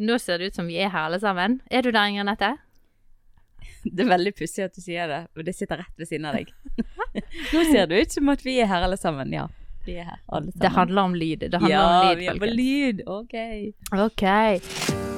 [0.00, 1.60] Nå ser det ut som vi er her alle sammen.
[1.70, 2.54] Er du der, Inger Nette?
[3.84, 6.36] Det er veldig pussig at du sier det, og det sitter rett ved siden av
[6.36, 6.50] deg.
[7.54, 9.32] Nå ser det ut som at vi er her alle sammen.
[9.32, 9.46] Ja,
[9.86, 10.64] vi er her alle sammen.
[10.64, 11.46] Det handler om lyd.
[11.46, 13.06] Det handler ja, om lyd, vi er på lyd.
[13.08, 13.38] Ok.
[14.08, 15.09] Ok.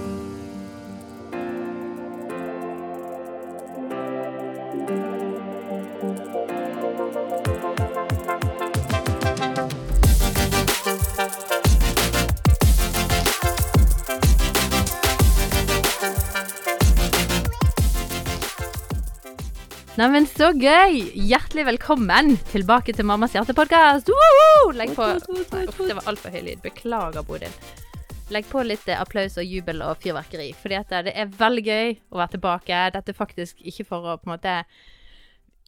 [20.02, 20.96] Neimen, så gøy!
[21.30, 24.08] Hjertelig velkommen tilbake til Mammas hjertepodkast!
[24.74, 26.62] Legg på uff, Det var altfor høy lyd.
[26.64, 27.52] Beklager, Bodil.
[28.34, 30.48] Legg på litt eh, applaus og jubel og fyrverkeri.
[30.58, 32.80] Fordi at eh, det er veldig gøy å være tilbake.
[32.96, 34.56] Dette er faktisk ikke for å på en måte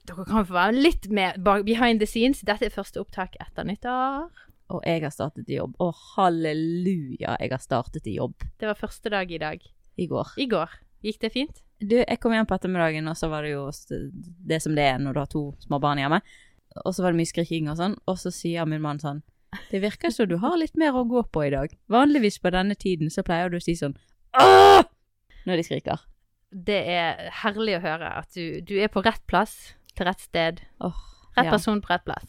[0.02, 2.42] Dere kan få være litt med behind the scenes.
[2.42, 4.32] Dette er første opptak etter nyttår.
[4.74, 5.78] Og jeg har startet i jobb.
[5.78, 9.62] Å, halleluja, jeg har startet i jobb Det var første dag i dag.
[9.94, 10.34] i går.
[10.42, 10.74] I går.
[11.06, 11.62] Gikk det fint?
[11.84, 13.66] Du, jeg kom hjem på ettermiddagen, og så var det jo
[14.48, 16.20] det som det er når du har to små barn hjemme.
[16.84, 19.20] Og så var det mye skriking og sånn, og så sier min mann sånn
[19.70, 21.74] Det virker som du har litt mer å gå på i dag.
[21.92, 23.94] Vanligvis på denne tiden så pleier du å si sånn
[24.40, 24.82] Åh!
[25.46, 26.02] Når de skriker.
[26.50, 30.64] Det er herlig å høre at du, du er på rett plass til rett sted.
[30.82, 30.96] Oh,
[31.36, 31.52] Rett ja.
[31.52, 32.26] person på rett plass.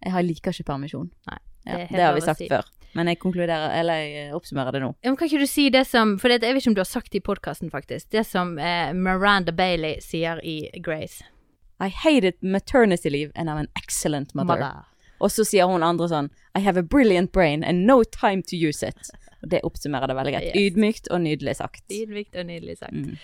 [0.00, 1.10] Jeg liker ikke permisjon.
[1.28, 2.48] Nei, Ja, det har vi sagt si.
[2.50, 2.68] før.
[2.92, 4.90] Men jeg konkluderer, eller jeg oppsummerer det nå.
[5.04, 6.82] Ja, men kan ikke du si det som For det, jeg vet ikke om du
[6.82, 8.08] har sagt det i podkasten, faktisk.
[8.10, 11.22] Det som eh, Miranda Bailey sier i Grace.
[11.80, 14.84] I hated maternity leave and I'm an excellent mother.
[15.20, 18.58] Og så sier hun andre sånn I have a brilliant brain and no time to
[18.58, 19.12] use it.
[19.40, 20.50] Det oppsummerer det veldig greit.
[20.50, 20.58] Yes.
[20.58, 21.84] Ydmykt og nydelig sagt.
[21.88, 22.92] Ydmykt og nydelig sagt.
[22.92, 23.16] Mm.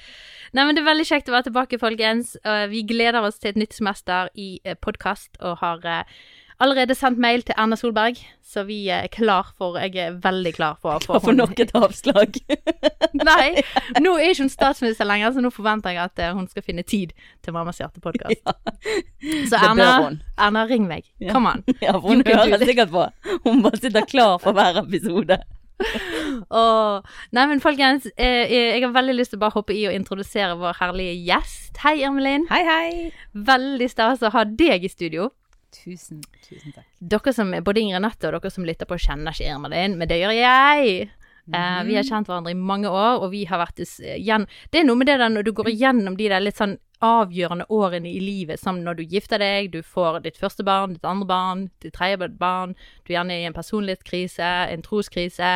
[0.54, 2.36] Nei, men Det er veldig kjekt å være tilbake, folkens.
[2.70, 6.16] Vi gleder oss til et nytt semester i eh, podkast og har eh,
[6.62, 10.52] allerede sendt mail til Erna Solberg, så vi eh, er klar for Jeg er veldig
[10.56, 12.38] klar for å få for nok et avslag.
[13.28, 13.62] Nei,
[14.00, 16.86] nå er ikke hun statsminister lenger, så nå forventer jeg at eh, hun skal finne
[16.86, 17.12] tid
[17.44, 18.42] til Mammas hjerte-podkast.
[19.50, 20.14] Så Erna.
[20.38, 21.06] Erna, ring meg.
[21.18, 21.34] Ja.
[21.34, 21.62] Come on.
[21.82, 23.06] Ja, hun hører sikkert på.
[23.44, 25.38] Hun bare sitter klar for hver episode.
[26.56, 29.96] Åh, Nei, men folkens, eh, jeg har veldig lyst til å bare hoppe i og
[29.96, 31.74] introdusere vår herlige gjest.
[31.82, 32.92] Hei, Ermelin Hei, hei.
[33.34, 35.30] Veldig stas å ha deg i studio.
[35.76, 36.88] Tusen, tusen takk.
[36.98, 40.20] Dere som, både Ingrid Nette og dere som lytter på, kjenner ikke Irmelin, men det
[40.22, 41.08] gjør jeg.
[41.46, 44.86] Uh, vi har kjent hverandre i mange år, og vi har vært igjen Det er
[44.88, 46.74] noe med det der når du går igjennom de der litt sånn
[47.06, 51.04] avgjørende årene i livet, som når du gifter deg, du får ditt første barn, ditt
[51.06, 52.72] andre barn, ditt tredje barn,
[53.04, 55.52] du er gjerne i en personlighetskrise, en troskrise.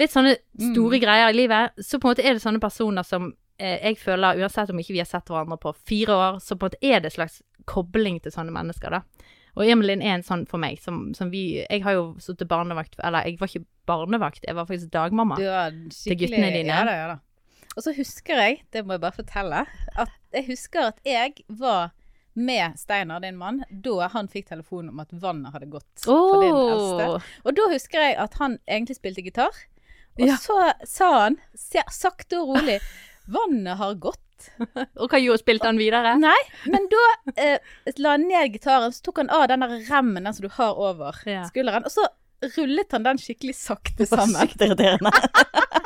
[0.00, 1.76] Litt sånne store greier i livet.
[1.84, 3.28] Så på en måte er det sånne personer som
[3.60, 6.64] eh, jeg føler, uansett om ikke vi har sett hverandre på fire år, så på
[6.64, 9.28] en måte er det en slags kobling til sånne mennesker, da.
[9.56, 12.94] Og Emelin er en sånn for meg, som, som vi Jeg har jo sittet barnevakt
[13.02, 15.38] Eller jeg var ikke barnevakt, jeg var faktisk dagmamma.
[15.90, 16.70] Til guttene dine.
[16.76, 17.16] Ja da, ja da.
[17.76, 19.64] Og så husker jeg, det må jeg bare fortelle,
[19.98, 21.92] at jeg husker at jeg var
[22.34, 26.54] med Steinar, din mann, da han fikk telefon om at vannet hadde gått for din
[26.54, 27.06] eldste.
[27.44, 29.54] Og da husker jeg at han egentlig spilte gitar.
[30.18, 30.36] Og Ja.
[30.36, 32.80] så sa han, sakte og rolig,
[33.30, 34.22] vannet har gått.
[35.00, 36.14] Og hva gjorde spilte han videre?
[36.20, 36.38] Nei,
[36.70, 37.02] men da
[37.36, 37.58] eh,
[37.98, 40.78] la han ned gitaren, så tok han av den der remmen den som du har
[40.80, 41.44] over Ja.
[41.50, 42.06] skulderen, og så
[42.56, 44.32] rullet han den skikkelig sakte sammen.
[44.32, 45.10] Det var sykt irriterende.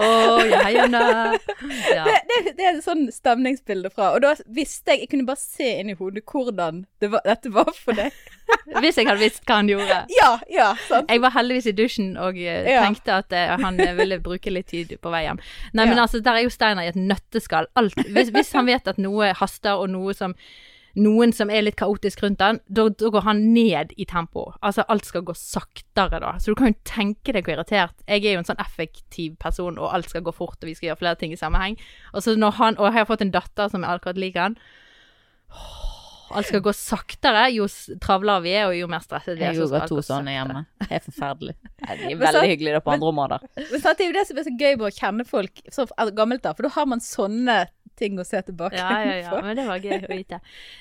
[0.00, 0.08] Å,
[0.48, 2.04] ja, ja.
[2.06, 4.12] Det, det, det er et sånn stemningsbilde fra.
[4.16, 7.52] Og da visste jeg Jeg kunne bare se inn i hodet hvordan det var, dette
[7.54, 8.14] var for deg.
[8.82, 10.00] Hvis jeg hadde visst hva han gjorde.
[10.14, 11.10] Ja, ja, sant.
[11.10, 14.70] Jeg var heldigvis i dusjen og eh, tenkte at uh, han eh, ville bruke litt
[14.72, 15.40] tid på vei hjem.
[15.72, 17.70] Nei, men altså, der er jo Steinar i et nøtteskall.
[17.78, 17.98] Alt.
[18.10, 20.34] Hvis, hvis han vet at noe haster, og noe som
[20.98, 24.48] noen som er litt kaotisk rundt den, da, da går han ned i tempo.
[24.62, 26.32] Altså, alt skal gå saktere da.
[26.42, 29.78] Så du kan jo tenke deg hvor irritert Jeg er jo en sånn effektiv person,
[29.78, 31.78] og alt skal gå fort, og vi skal gjøre flere ting i sammenheng.
[32.14, 34.58] Og så når han Og jeg har fått en datter som akkurat liker han.
[35.50, 35.90] Åh,
[36.30, 37.66] Alt skal gå saktere jo
[38.02, 39.50] travlere vi er, og jo mer stresset vi er.
[39.56, 40.62] Jeg gjorde to sånne hjemme.
[40.84, 41.54] Det er forferdelig.
[41.84, 43.46] Nei, De er veldig hyggelige på andre områder.
[43.58, 45.86] Men sant, det er jo det som er så gøy med å kjenne folk så
[46.14, 46.54] gammelt, da.
[46.54, 47.56] For da har man sånne
[48.00, 50.40] ting å se tilbake Ja, ja, ja, men det var gøy å vite.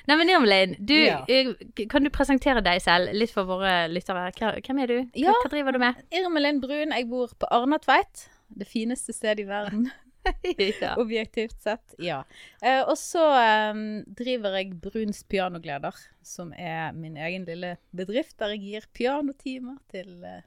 [0.09, 1.19] Nei, men Irmelin, du, Ja.
[1.27, 1.53] eh,
[1.91, 4.29] kan du presentere deg selv litt for våre lyttere?
[4.39, 4.97] Hvem er du?
[5.03, 5.33] Hva, Ja.
[5.43, 6.03] hva driver du med?
[6.11, 8.27] Irmelin Brun, jeg bor på Arnatveit.
[8.49, 9.91] Det fineste stedet i verden,
[10.81, 10.95] ja.
[11.03, 11.93] objektivt sett.
[12.01, 12.23] Ja.
[12.61, 13.73] Eh, og så eh,
[14.17, 15.95] driver jeg Bruns pianogleder,
[16.25, 20.41] som er min egen lille bedrift der jeg gir pianotimer til eh,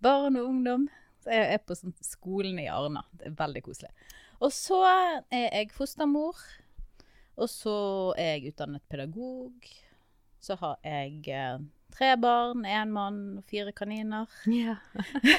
[0.00, 0.88] barn og ungdom.
[1.20, 3.02] Så jeg er på sånn, skolen i Arna.
[3.12, 3.90] Det er veldig koselig.
[4.40, 4.80] Og så
[5.30, 6.38] er jeg fostermor.
[7.40, 7.76] Og så
[8.18, 9.68] er jeg utdannet pedagog.
[10.40, 11.60] Så har jeg eh,
[11.92, 14.28] tre barn, én mann og fire kaniner.
[14.48, 14.78] Ja.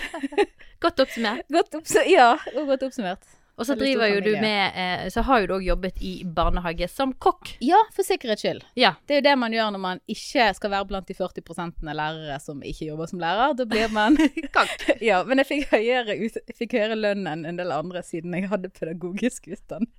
[0.84, 1.46] Godt oppsummert.
[1.50, 2.10] Godt oppsummert.
[2.10, 3.26] Ja, godt oppsummert.
[3.62, 6.88] Og så driver jo du med eh, Så har jo du òg jobbet i barnehage
[6.90, 7.54] som kokk.
[7.64, 8.64] Ja, for sikkerhets skyld.
[8.80, 8.96] Ja.
[9.06, 12.40] Det er jo det man gjør når man ikke skal være blant de 40% lærere
[12.42, 13.54] som ikke jobber som lærer.
[13.60, 14.18] Da blir man
[14.58, 14.88] kokk.
[15.04, 18.34] Ja, men jeg fikk høyere, ut, jeg fikk høyere lønn enn en del andre siden
[18.38, 19.92] jeg hadde pedagogisk utdanning.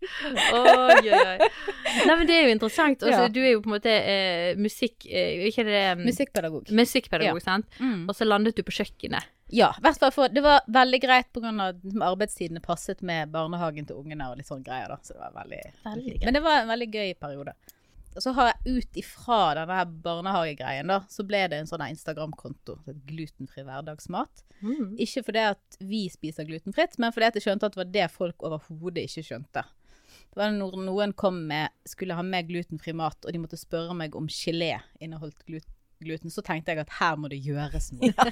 [0.59, 1.51] Oi, oi.
[2.07, 3.03] Nei, men det er jo interessant.
[3.03, 3.29] Også, Ja.
[3.33, 5.07] Du er jo på en måte eh, musikk...
[5.07, 6.73] Eh, ikke det mm, Musikkpedagog.
[6.75, 7.69] Musikkpedagog, sant?
[7.79, 8.09] Mm.
[8.09, 9.29] Og så landet du på kjøkkenet.
[9.53, 11.53] Ja, hvert fall for det var veldig greit pga.
[12.07, 14.99] arbeidstidene passet med barnehagen til ungene og litt sånn greier, da.
[15.03, 16.25] Så det var veldig, Veldig greit.
[16.25, 17.55] Men det var en veldig gøy periode.
[18.13, 21.85] Og så har jeg ut ifra denne her barnehagegreien, da, så ble det en sånn
[21.87, 22.77] Instagram-konto.
[23.09, 24.43] Glutenfri hverdagsmat.
[24.61, 24.99] Mm.
[25.01, 28.09] Ikke fordi at vi spiser glutenfritt, men fordi at jeg skjønte at det var det
[28.13, 29.65] folk overhodet ikke skjønte.
[30.33, 33.97] Det var når noen kom med, skulle ha med glutenfri mat, og de måtte spørre
[33.97, 35.69] meg om gelé inneholdt glut
[36.05, 38.13] gluten, så tenkte jeg at her må det gjøres noe.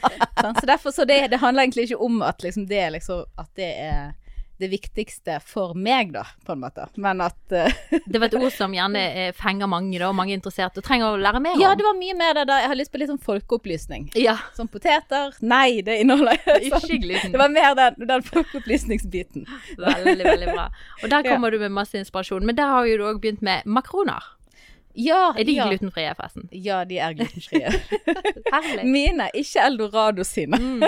[0.40, 0.54] Ja.
[0.56, 3.70] så derfor, så det, det handler egentlig ikke om at, liksom, det, liksom, at det
[3.84, 4.12] er
[4.60, 6.84] det viktigste for meg, da, på en måte.
[7.00, 7.72] Men at uh,
[8.12, 11.14] Det var et ord som gjerne eh, fenger mange, da, og mange interesserte, og trenger
[11.14, 11.62] å lære mer om.
[11.64, 12.58] Ja, det var mye mer det da.
[12.60, 14.10] Jeg har lyst på litt sånn folkeopplysning.
[14.20, 15.32] Ja, Som poteter.
[15.40, 17.00] Nei, det inneholder ikke sånn.
[17.06, 17.32] gluten.
[17.32, 19.46] Det var mer den, den folkeopplysningsbiten.
[19.80, 20.68] Veldig, veldig bra.
[21.02, 21.32] Og der Ja.
[21.32, 22.44] kommer du med masse inspirasjon.
[22.44, 24.20] Men der har jo du òg begynt med makroner.
[24.94, 25.66] Ja, Er de ja.
[25.68, 26.48] glutenfrie, forresten?
[26.52, 27.70] Ja, de er glutenfrie.
[28.84, 30.58] Mine, ikke Eldorado sine.
[30.58, 30.84] Mm.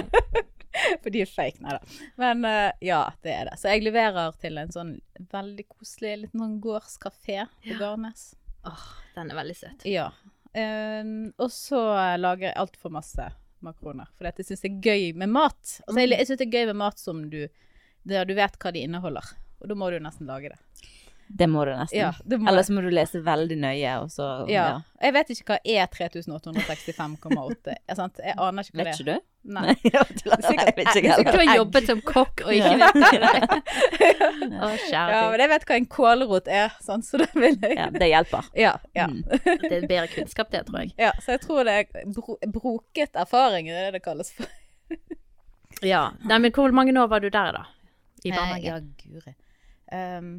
[1.03, 1.81] For de er fake, nei da.
[2.17, 3.59] Men uh, ja, det er det.
[3.61, 4.93] Så jeg leverer til en sånn
[5.33, 7.79] veldig koselig liten sånn gårdskafé på Ja.
[7.83, 8.31] Garnes.
[8.67, 8.87] Åh,
[9.19, 9.85] den er veldig søt.
[9.89, 10.09] Ja.
[10.55, 11.81] Ehm, og så
[12.21, 13.29] lager jeg altfor masse
[13.65, 14.09] makroner.
[14.17, 15.61] For jeg syns det er gøy med mat.
[15.87, 17.43] Altså, jeg jeg syns det er gøy med mat som du
[18.09, 19.29] Der du vet hva de inneholder.
[19.63, 20.59] Og da må du nesten lage det.
[21.33, 21.97] Det må du nesten.
[21.97, 24.65] Ja, det må Eller så må du lese veldig nøye, og så ja.
[25.01, 27.79] Jeg vet ikke hva er 3865,8 er.
[27.89, 28.85] Jeg aner ikke hva Vet det er.
[28.85, 29.29] Vet ikke du?
[29.43, 29.73] Nei.
[29.89, 33.31] jeg vet ikke Du har jobbet som kokk og ikke vet det.
[34.63, 37.79] Å, kjære Ja, men jeg vet hva en kålrot er, sånn, så det vil jeg
[37.81, 38.53] Ja, det hjelper.
[38.59, 38.75] Ja.
[38.99, 39.09] ja.
[39.11, 39.25] Mm.
[39.33, 40.93] Det er bedre kunnskap, det, tror jeg.
[41.01, 41.11] ja.
[41.25, 44.47] Så jeg tror det er bro broket erfaring, er det det kalles for.
[45.83, 46.11] Ja.
[46.29, 47.65] Nei, men hvor mange år var du der, da?
[48.23, 48.65] I Eh, barnehagen?
[48.69, 49.35] ja, guri.
[49.93, 50.33] Um,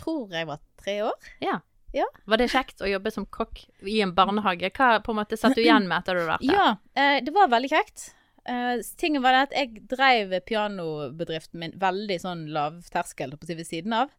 [0.00, 1.30] tror jeg var tre år.
[1.44, 1.60] Ja.
[1.94, 2.08] Ja.
[2.26, 4.72] Var det kjekt å jobbe som kokk i en barnehage?
[4.74, 6.56] Hva på en måte satt du igjen med etter du hadde vært der?
[6.58, 8.08] Ja, eh, det var veldig kjekt.
[8.44, 13.94] Uh, tingen var det at jeg drev pianobedriften min veldig sånn lavterskel på ved siden
[13.96, 14.10] av.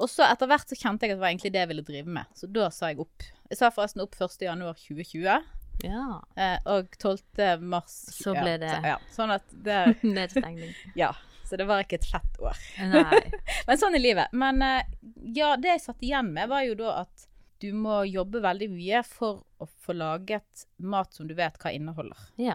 [0.00, 2.12] Og så etter hvert så kjente jeg at det var egentlig det jeg ville drive
[2.18, 2.28] med.
[2.36, 3.24] Så da sa jeg opp.
[3.48, 4.36] Jeg sa forresten opp 1.
[4.50, 5.24] januar 2020.
[5.86, 6.04] Ja.
[6.36, 7.62] Uh, og 12.
[7.62, 9.78] mars Så ble det- ja, Sånn at det
[10.18, 10.74] Nedstengning.
[10.98, 11.14] Ja.
[11.50, 12.58] Så det var ikke et fett år.
[13.66, 14.30] Men sånn er livet.
[14.38, 14.86] Men eh,
[15.34, 17.26] ja, det jeg satt igjen med, var jo da at
[17.60, 22.30] du må jobbe veldig mye for å få laget mat som du vet hva inneholder.
[22.40, 22.54] Ja.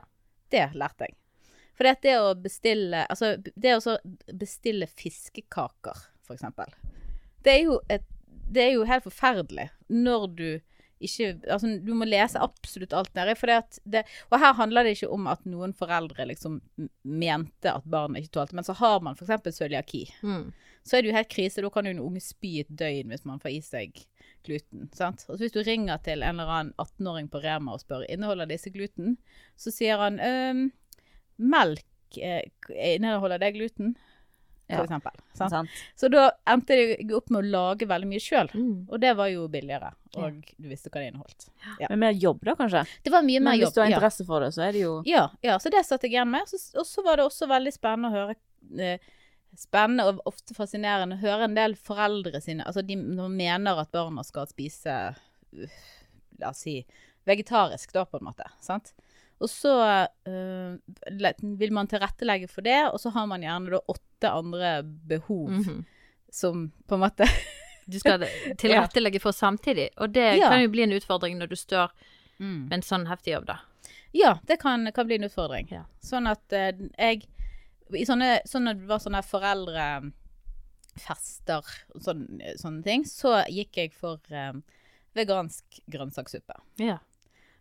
[0.49, 1.17] Det lærte jeg.
[1.75, 3.97] For det, det å bestille Altså, det å
[4.31, 6.71] bestille fiskekaker, for eksempel.
[7.43, 10.49] Det er jo et Det er jo helt forferdelig når du
[11.03, 13.35] ikke Altså, du må lese absolutt alt nedi.
[13.39, 16.61] For det at det Og her handler det ikke om at noen foreldre liksom
[17.03, 19.57] mente at barnet ikke tålte, men så har man f.eks.
[19.57, 20.05] cøliaki.
[20.23, 20.53] Mm.
[20.85, 21.63] Så er det jo helt krise.
[21.65, 24.05] Da kan jo en unge spy et døgn hvis man får i seg
[24.45, 24.89] gluten.
[24.93, 25.25] sant?
[25.27, 28.49] Og så hvis du ringer til en eller annen 18-åring på Rema og spør inneholder
[28.49, 29.17] disse gluten,
[29.57, 30.19] så sier han
[31.41, 33.95] melk eh, inneholder det gluten,
[34.67, 34.83] for Ja.
[34.83, 35.11] eksempel.
[35.33, 35.51] Sant?
[35.51, 35.69] Sant?
[35.95, 38.49] Så da endte jeg opp med å lage veldig mye sjøl.
[38.53, 38.87] Mm.
[38.89, 41.49] Og det var jo billigere, og du visste hva det inneholdt.
[41.79, 41.87] Ja.
[41.89, 42.85] Men mer jobb, da, kanskje?
[43.03, 43.97] Det var mye mer Men hvis du har ja.
[43.97, 46.47] interesse for det, så er det jo Ja, ja, så det satt jeg igjen med.
[46.47, 48.35] Så- Og så var det også veldig spennende å høre
[48.79, 48.97] eh,
[49.55, 54.21] Spennende og ofte fascinerende å høre en del foreldre sine Altså de mener at barna
[54.25, 55.15] skal spise
[56.39, 56.85] La oss si
[57.25, 58.43] vegetarisk, da, på en måte.
[58.61, 58.93] Sant?
[59.43, 60.77] Og så eh,
[61.59, 65.85] vil man tilrettelegge for det, og så har man gjerne da åtte andre behov Mhm.
[66.31, 67.25] som på en måte
[67.87, 68.23] Du skal
[68.57, 70.49] tilrettelegge for samtidig, og det Ja.
[70.49, 71.91] kan jo bli en utfordring når du står
[72.39, 73.59] med en sånn heftig jobb, da.
[74.13, 75.67] Ja, det kan, kan bli en utfordring.
[75.71, 75.83] Ja.
[76.01, 77.27] Sånn at eh, jeg
[77.93, 80.11] I sånne, sånne, det var sånne foreldrefester
[81.93, 84.53] og sånne, sånne ting, så gikk jeg for eh,
[85.15, 86.55] vegansk grønnsakssuppe.
[86.81, 86.97] Ja.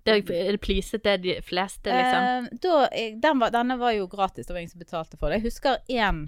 [0.05, 2.49] Det pleaset det de fleste, liksom?
[2.53, 2.79] Eh, da,
[3.23, 5.41] den var, denne var jo gratis, det var ingen som betalte for det.
[5.41, 6.27] Jeg husker én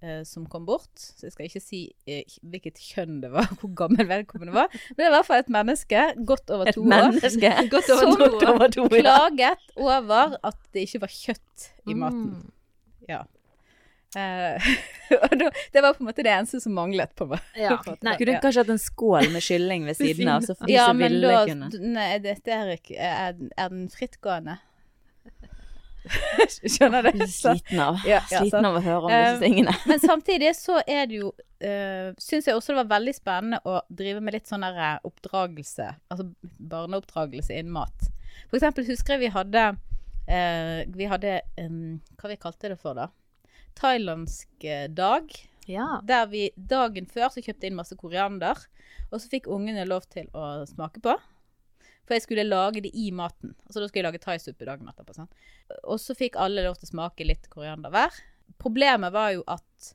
[0.00, 3.72] eh, som kom bort, så jeg skal ikke si eh, hvilket kjønn det var, hvor
[3.76, 6.84] gammel vedkommende var, men det var i hvert fall et menneske, godt over et to
[6.86, 7.18] år.
[7.74, 8.52] Godt over to år.
[8.54, 9.02] over to, ja.
[9.02, 12.30] klaget over at det ikke var kjøtt i maten.
[12.38, 12.54] Mm.
[13.08, 13.24] Ja.
[14.16, 14.68] Eh,
[15.22, 17.44] og da, det var på en måte det eneste som manglet på meg.
[17.58, 17.76] Ja.
[18.06, 21.34] Nei, Kunne du kanskje hatt en skål med kylling ved siden av, Ja, men ville
[21.34, 24.56] da kunne Nei, dette er ikke Er, er den frittgående?
[26.72, 27.26] Skjønner du?
[27.28, 29.74] Sliten av, Ja, ja, sliten av å høre om Eh, disse tingene.
[29.90, 33.82] Men samtidig så er det jo uh, Syns jeg også det var veldig spennende å
[33.92, 35.90] drive med litt sånn der eh, oppdragelse.
[36.08, 36.30] Altså
[36.72, 38.08] barneoppdragelse innen mat.
[38.48, 42.96] For eksempel husker jeg vi hadde uh, Vi hadde um, Hva vi kalte det for,
[42.96, 43.10] da?
[43.78, 45.32] Thailandsk eh, dag.
[45.68, 45.98] Ja.
[46.08, 48.60] Der vi dagen før så kjøpte inn masse koriander.
[49.08, 51.14] Og så fikk ungene lov til å smake på.
[52.08, 53.52] For jeg skulle lage det i maten.
[53.66, 55.14] Altså Da skulle jeg lage thaisuppe dagen etterpå.
[55.16, 55.30] Sånn.
[55.84, 58.16] Og så fikk alle lov til å smake litt koriander hver.
[58.58, 59.92] Problemet var jo at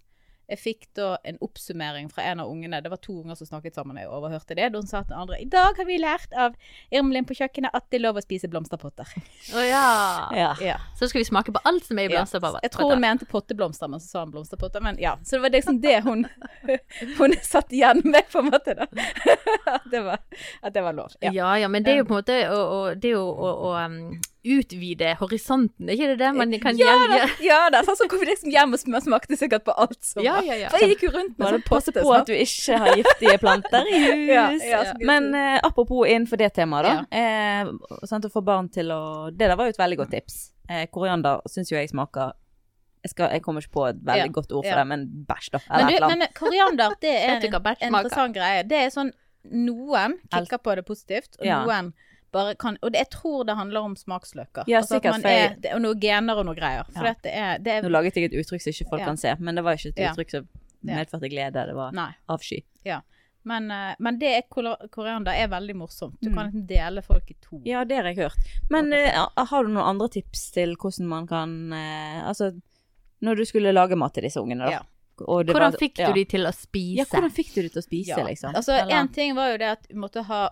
[0.53, 2.79] jeg fikk da en oppsummering fra en av ungene.
[2.83, 4.69] Det var to unger som snakket sammen, jeg overhørte det.
[4.75, 6.53] Hun sa til den andre I dag har vi lært av
[6.93, 9.09] Irmelin på kjøkkenet at det er lov å spise blomsterpotter.
[9.57, 9.83] Å ja.
[10.37, 10.51] Ja.
[10.61, 10.77] Ja.
[10.99, 12.19] Så skal vi smake på alt som er i Ja.
[12.21, 12.61] blomsterpotter.
[12.63, 14.83] Jeg tror hun mente potteblomster, men så sa hun blomsterpotter.
[14.85, 16.25] Men ja, Så det var liksom det hun,
[17.19, 18.75] hun satt igjen med, på en måte.
[18.77, 18.87] da.
[19.73, 20.19] At det var,
[20.61, 21.11] at det var lov.
[21.19, 21.31] Ja.
[21.33, 21.57] Ja.
[21.57, 25.87] ja, men det er jo på en måte å, det er jo um, utvide horisonten,
[25.87, 27.19] er ikke det det man kan Ja gjøre?
[27.21, 27.27] da!
[27.45, 30.23] Ja, da sånn så kom vi liksom hjem og sm- smakte sikkert på alt som
[30.25, 30.69] Ja, ja, ja.
[30.73, 33.87] For jeg gikk jo rundt med sånn passe på at du ikke har giftige planter
[33.87, 34.65] i hus.
[34.67, 36.95] Ja, Men eh, apropos innenfor det temaet, da.
[37.15, 37.71] Eh,
[38.09, 40.39] sånn, å få barn til å Det der var jo et veldig godt tips.
[40.69, 42.33] Eh, koriander syns jo jeg smaker
[43.03, 44.77] jeg, skal, jeg kommer ikke på et veldig Ja, godt ord for ja.
[44.79, 45.59] det, men bæsj, da.
[45.71, 48.63] Men, du, et eller men koriander, det er en, en interessant greie.
[48.67, 49.11] Det er sånn
[49.51, 51.57] Noen kikker på det positivt, og Ja.
[51.65, 51.89] noen
[52.33, 54.65] bare kan Og det, jeg tror det handler om smaksløker.
[54.67, 56.83] Ja, Altså at sikkert, er, det er noe gener og noe greier.
[56.91, 57.13] For Ja.
[57.23, 59.05] det er, det Nå er laget jeg et uttrykk som ikke folk Ja.
[59.05, 60.47] kan se, men det var ikke et uttrykk som
[60.83, 60.95] Ja.
[60.99, 61.53] medførte glede.
[61.69, 62.11] Det var Nei.
[62.29, 62.63] avsky.
[63.45, 66.15] Men, eh, men det er koriander er veldig morsomt.
[66.21, 66.35] Du Mm.
[66.35, 67.61] kan dele folk i to.
[67.65, 68.37] Ja, det har jeg hørt.
[68.69, 72.53] Men uh, har du noen andre tips til hvordan man kan uh, Altså,
[73.21, 74.71] når du skulle lage mat til disse ungene, da.
[74.71, 74.79] Ja.
[75.27, 76.07] og det Hvordan var- fikk ja.
[76.07, 76.97] du de til å spise?
[76.97, 78.23] Ja, hvordan fikk du de til å spise, Ja.
[78.25, 78.55] liksom?
[78.55, 80.49] Altså, én en ting var jo det at du måtte ha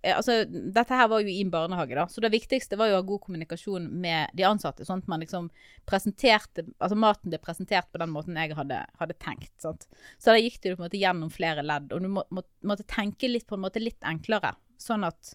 [0.00, 2.06] Altså, dette her var jo i en barnehage, da.
[2.08, 4.86] Så det viktigste var jo å ha god kommunikasjon med de ansatte.
[4.88, 5.50] Sånn at man liksom
[5.88, 9.52] presenterte Altså maten ble presentert på den måten jeg hadde, hadde tenkt.
[9.60, 9.84] Sant?
[10.16, 11.92] Så da gikk det jo på en måte gjennom flere ledd.
[11.92, 14.54] Og du må, må, måtte tenke litt på en måte litt enklere.
[14.80, 15.34] Sånn at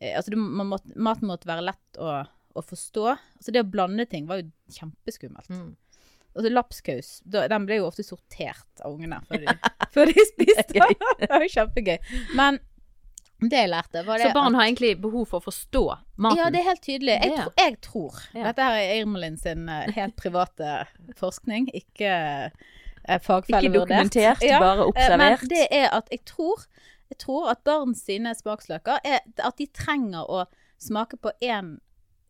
[0.00, 3.06] eh, Altså, du, man måtte, maten måtte være lett å, å forstå.
[3.38, 5.54] Altså, det å blande ting var jo kjempeskummelt.
[5.54, 5.72] Mm.
[6.34, 9.52] Altså lapskaus, den ble jo ofte sortert av ungene før de,
[9.94, 10.64] før de spiste.
[10.74, 11.98] Det det var jo kjempegøy.
[12.34, 12.58] Men
[13.50, 15.82] det jeg lærte, var det Så barn at- har egentlig behov for å forstå
[16.16, 16.38] maten?
[16.38, 17.16] Ja, det er helt tydelig.
[17.22, 18.44] Jeg, tro, jeg tror Ja.
[18.48, 20.86] Dette her er Irmelin sin eh, helt private
[21.22, 22.12] forskning, ikke
[22.50, 23.64] uh, fagfellevurdert.
[23.64, 25.40] Ikke dokumentert, bare eh, observert.
[25.42, 26.66] Men det er at jeg tror
[27.10, 30.44] Jeg tror at barn sine smaksløker er at de trenger å
[30.80, 31.74] smake på én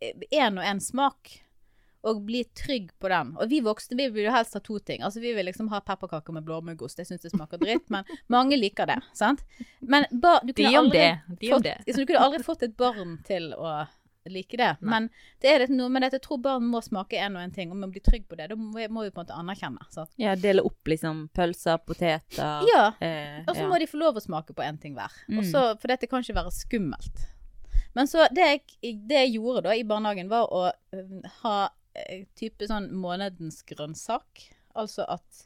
[0.03, 1.31] og én smak.
[2.05, 3.31] Og bli trygg på den.
[3.41, 5.01] Og vi voksne vi vil jo helst ha to ting.
[5.07, 6.99] Altså Vi vil liksom ha pepperkaker med blåmuggost.
[7.01, 8.99] Jeg syns det smaker dritt, men mange liker det.
[9.17, 9.41] sant?
[9.81, 11.39] Men ba, du De kunne om aldri det.
[11.41, 11.95] De om fått, det.
[11.95, 13.87] så du kunne aldri fått et barn til å
[14.29, 14.71] like det.
[14.81, 14.89] Nei.
[14.91, 15.09] Men
[15.41, 16.17] det er noe med dette.
[16.17, 18.37] at jeg tror barn må smake en og en ting, og må bli trygg på
[18.37, 18.49] det.
[18.53, 19.85] Da må, vi på en måte anerkjenne.
[19.93, 20.11] Sant?
[20.21, 22.87] Ja, dele opp liksom pølser, poteter Ja.
[23.01, 23.69] eh, Og så ja.
[23.69, 25.13] må de få lov å smake på én ting hver.
[25.29, 25.45] Mm.
[25.53, 27.27] For dette kan ikke være skummelt.
[27.95, 28.63] Men så det jeg,
[29.07, 30.71] det jeg gjorde da i barnehagen, var å
[31.43, 31.69] ha
[32.39, 34.47] type sånn månedens grønnsak.
[34.75, 35.45] Altså at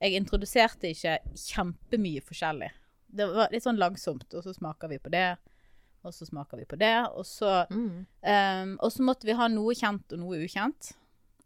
[0.00, 2.70] jeg introduserte ikke kjempemye forskjellig.
[3.10, 5.34] Det var litt sånn langsomt, og så smaker vi på det.
[6.06, 8.06] Og så smaker vi på det, og så Mm.
[8.24, 10.94] Um, og så måtte vi ha noe kjent og noe ukjent.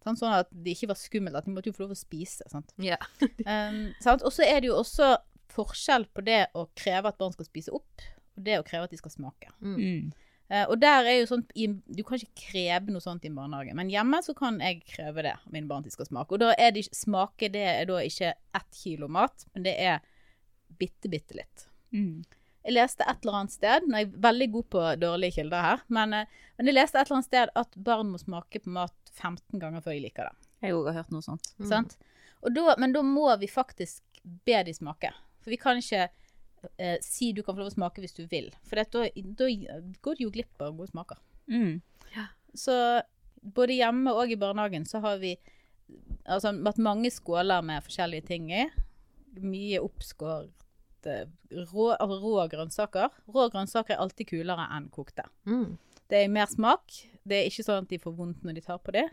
[0.05, 1.37] Sånn, Sånn at det ikke var skummelt.
[1.37, 2.45] At de måtte jo få lov å spise.
[2.53, 2.71] Sant?
[2.79, 2.99] Ja.
[3.47, 4.23] Um, sant?
[4.23, 5.17] Og så er det jo også
[5.55, 8.05] forskjell på det å kreve at barn skal spise opp,
[8.37, 9.51] og det å kreve at de skal smake.
[9.61, 10.13] Mm.
[10.53, 13.37] Eh, og der er jo sånn i, Du kan ikke kreve noe sånt i en
[13.39, 16.37] barnehage, men hjemme så kan jeg kreve det av mine barn skal smake.
[16.37, 20.03] Og da er det smake det er da ikke ett kilo mat, men det er
[20.79, 21.69] bitte, bitte litt.
[21.95, 22.25] Mm.
[22.65, 25.85] Jeg leste et eller annet sted, nå er jeg veldig god på dårlige kilder her,
[25.93, 29.13] men, uh, men jeg leste et eller annet sted at barn må smake på mat
[29.13, 30.49] 15 ganger før de liker det.
[30.65, 31.51] Jeg òg har hørt noe sånt.
[31.61, 31.69] Mm.
[31.69, 31.99] Sant?
[32.45, 34.03] Og da, men da må vi faktisk
[34.47, 35.13] be de smake.
[35.45, 36.09] For vi kan ikke
[36.79, 38.51] eh, si du kan få lov å smake hvis du vil.
[38.69, 41.19] For da, går du jo glipp av gode smaker.
[41.51, 41.81] Mm.
[42.55, 42.75] Så
[43.43, 45.35] både hjemme og i barnehagen så har vi
[46.25, 48.67] altså, hatt mange skåler med forskjellige ting i.
[49.43, 50.53] Mye oppskåret
[51.05, 53.11] rå, altså, rå grønnsaker.
[53.35, 55.27] Rå grønnsaker er alltid kulere enn kokte.
[55.51, 55.75] Mm.
[56.09, 56.95] Det er mer smak.
[57.25, 59.07] Det er ikke sånn at de får vondt når de tar på det.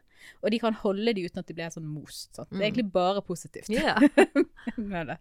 [0.43, 2.33] Og de kan holde de uten at de blir sånn most.
[2.35, 2.49] Sant?
[2.51, 2.65] Det er Mm.
[2.67, 3.69] egentlig bare positivt.
[3.71, 3.95] Ja.
[4.77, 5.17] med det.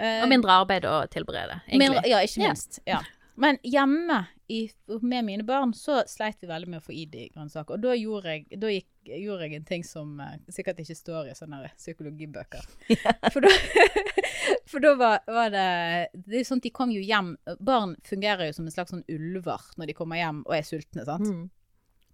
[0.00, 1.80] Eh, Og mindre arbeid å tilberede, egentlig.
[1.84, 2.80] mindre- ja, ikke minst.
[2.88, 3.02] Ja.
[3.40, 4.64] Men hjemme i,
[5.00, 7.76] med mine barn så sleit vi veldig med å få i de grønnsaker.
[7.78, 11.30] Og da gjorde jeg, da gikk, gjorde jeg en ting som uh, sikkert ikke står
[11.30, 12.64] i sånne psykologibøker.
[12.90, 13.30] psykologibøker.
[13.32, 13.52] For da,
[14.72, 15.68] for da var, var det
[16.26, 17.30] Det er sånn at de kom jo hjem
[17.60, 21.06] Barn fungerer jo som en slags sånn ulver når de kommer hjem og er sultne,
[21.08, 21.30] sant.
[21.30, 21.46] Mm.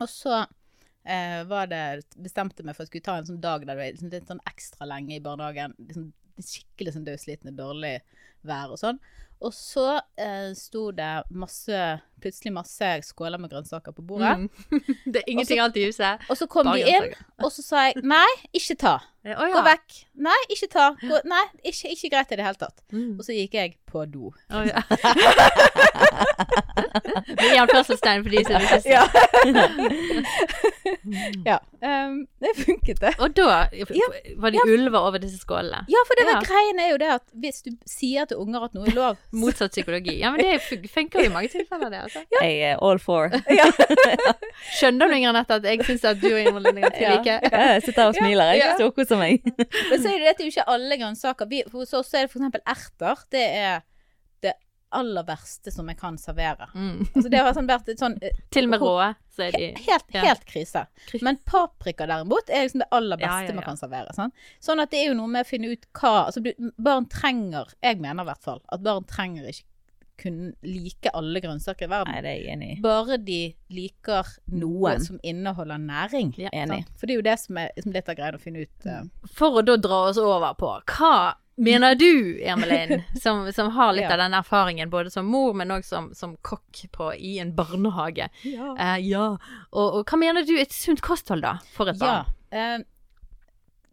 [0.04, 1.82] Og så uh, var det,
[2.22, 4.30] bestemte meg for at jeg skulle ta en sånn dag der du er liksom, litt
[4.30, 5.74] sånn ekstra lenge i barnehagen.
[5.88, 6.12] Liksom,
[6.42, 7.98] skikkelig sånn dødsliten, dårlig
[8.46, 9.00] vær og sånn.
[9.44, 11.80] Og så eh, sto det masse,
[12.22, 14.46] plutselig masse skåler med grønnsaker på bordet.
[14.46, 14.48] Mm.
[15.12, 16.24] det er ingenting annet i huset.
[16.30, 18.96] Og så kom Bare de inn, og så sa jeg nei, ikke ta.
[19.26, 19.94] Å Gå vekk.
[20.22, 20.84] Nei, ikke ta.
[21.00, 22.78] Gå, nei, ikke, ikke greit i det hele tatt.
[22.94, 23.16] Mm.
[23.18, 24.30] Og så gikk jeg på do.
[24.54, 24.84] Oh, ja.
[27.40, 28.92] Med anførselstegn for de som ikke ser.
[28.92, 29.04] Ja.
[31.50, 31.58] ja.
[31.82, 33.12] ehm, det funket, det.
[33.18, 33.66] Og da
[34.38, 35.82] var de ulver over disse skålene.
[35.90, 36.44] Ja, for det var Ja.
[36.46, 39.74] greien er jo det at hvis du sier til unger at noe er lov Motsatt
[39.74, 40.18] psykologi.
[40.20, 40.60] Ja, men det
[40.92, 42.05] funker jo i mange tilfeller, det.
[42.06, 42.22] Altså.
[42.40, 43.34] Jeg er all for.
[44.76, 47.36] Skjønner du, Ingrid, Anette, at jeg syns at du og Inger Linde er like?
[47.46, 47.66] Ja.
[47.74, 48.52] Jeg sitter her og smiler.
[48.54, 48.72] Jeg Ja.
[48.78, 49.44] storkoser meg.
[49.90, 51.50] Men så er det, dette jo ikke alle grønnsaker.
[51.50, 53.22] Vi, hos oss er det eksempel erter.
[53.32, 53.84] Det er
[54.44, 54.54] det
[54.96, 56.68] aller verste som jeg kan servere.
[56.74, 57.04] Mm.
[57.12, 58.92] Altså det har sånn vært et sånn eh, Til og med rå,
[59.34, 60.22] så er de Helt, Ja.
[60.28, 60.86] helt krise.
[61.26, 63.56] Men paprika derimot er liksom det aller beste ja, ja.
[63.58, 64.14] man kan servere.
[64.16, 64.32] Sånn.
[64.62, 67.74] Sånn at det er jo noe med å finne ut hva altså du, Barn trenger
[67.82, 69.66] Jeg mener i hvert fall at barn trenger ikke
[70.20, 72.12] kunne like alle grønnsaker i verden.
[72.14, 72.76] Nei, det er jeg enig i.
[72.84, 73.40] Bare de
[73.76, 75.04] liker noe Noen.
[75.04, 76.34] som inneholder næring.
[76.40, 76.84] Ja, Enig.
[76.86, 76.94] Sant?
[76.98, 78.86] For det er jo det som er som av greia å finne ut.
[78.86, 79.02] Uh...
[79.36, 81.12] For å da dra oss over på hva
[81.56, 84.12] mener du, Emelin, som, som har litt Ja.
[84.12, 88.28] av den erfaringen både som mor, men òg som, som kokk på, i en barnehage?
[88.44, 89.30] Eh, ja.
[89.72, 92.24] Og, og hva mener du er et sunt kosthold, da, for et Ja.
[92.24, 92.34] barn?
[92.52, 92.84] eh,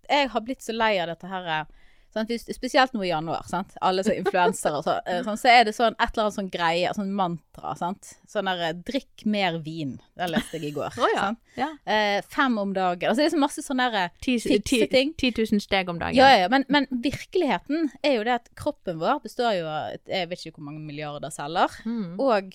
[0.09, 1.65] jeg har blitt så lei av dette her
[2.13, 2.31] sant?
[2.55, 3.45] Spesielt nå i januar.
[3.49, 3.75] Sant?
[3.83, 6.51] Alle som influensere og så, eh, sånn, så er det sånn et eller annet sånn
[6.53, 7.73] greie, sånn mantra.
[7.79, 8.13] Sant?
[8.29, 9.97] Sånn der eh, 'drikk mer vin'.
[10.17, 10.97] Det leste jeg i går.
[11.01, 11.29] Oh, ja.
[11.59, 11.69] ja.
[11.85, 13.09] Eh, fem om dagen.
[13.09, 16.17] Altså det er så masse sånne der, eh, Ti, ti, 10 000 steg om dagen.
[16.17, 16.51] ja, ja, ja.
[16.53, 20.59] Men, men virkeligheten er jo det at kroppen vår består jo av jeg vet ikke
[20.59, 21.71] hvor mange milliarder celler.
[21.85, 22.19] Mm.
[22.21, 22.53] Og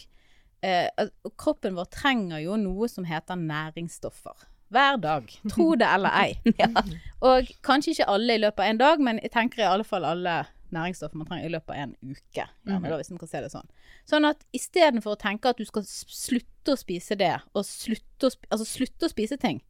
[0.62, 1.09] eh,
[1.41, 4.47] kroppen vår trenger jo noe som heter næringsstoffer.
[4.75, 5.33] Hver dag.
[5.49, 6.37] Tro det eller ei.
[7.29, 10.07] Og kanskje ikke alle i løpet av en dag, men jeg tenker i alle fall
[10.07, 10.43] alle
[10.75, 12.45] næringsstoffer man trenger i løpet av en uke.
[12.45, 13.71] Gjerne, da, hvis man kan se det sånn.
[14.09, 18.33] Sånn at istedenfor å tenke at du skal slutte å spise det, og slutte å,
[18.35, 19.62] sp altså slutte å spise ting,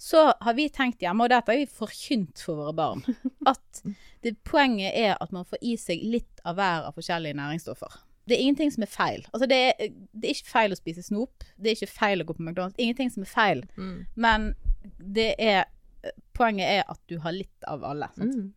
[0.00, 3.04] så har vi tenkt hjemme, og dette har vi forkynt for våre barn,
[3.52, 3.82] at
[4.24, 8.00] det, poenget er at man får i seg litt av hver av forskjellige næringsstoffer.
[8.30, 9.26] Det er ingenting som er feil.
[9.34, 11.44] Altså det, er, det er ikke feil å spise snop.
[11.58, 12.78] Det er ikke feil å gå på McDonald's.
[12.78, 13.64] Ingenting som er feil.
[13.76, 14.00] Mm.
[14.14, 14.48] Men
[14.98, 15.66] det er
[16.32, 18.06] Poenget er at du har litt av alle.
[18.16, 18.54] Mm.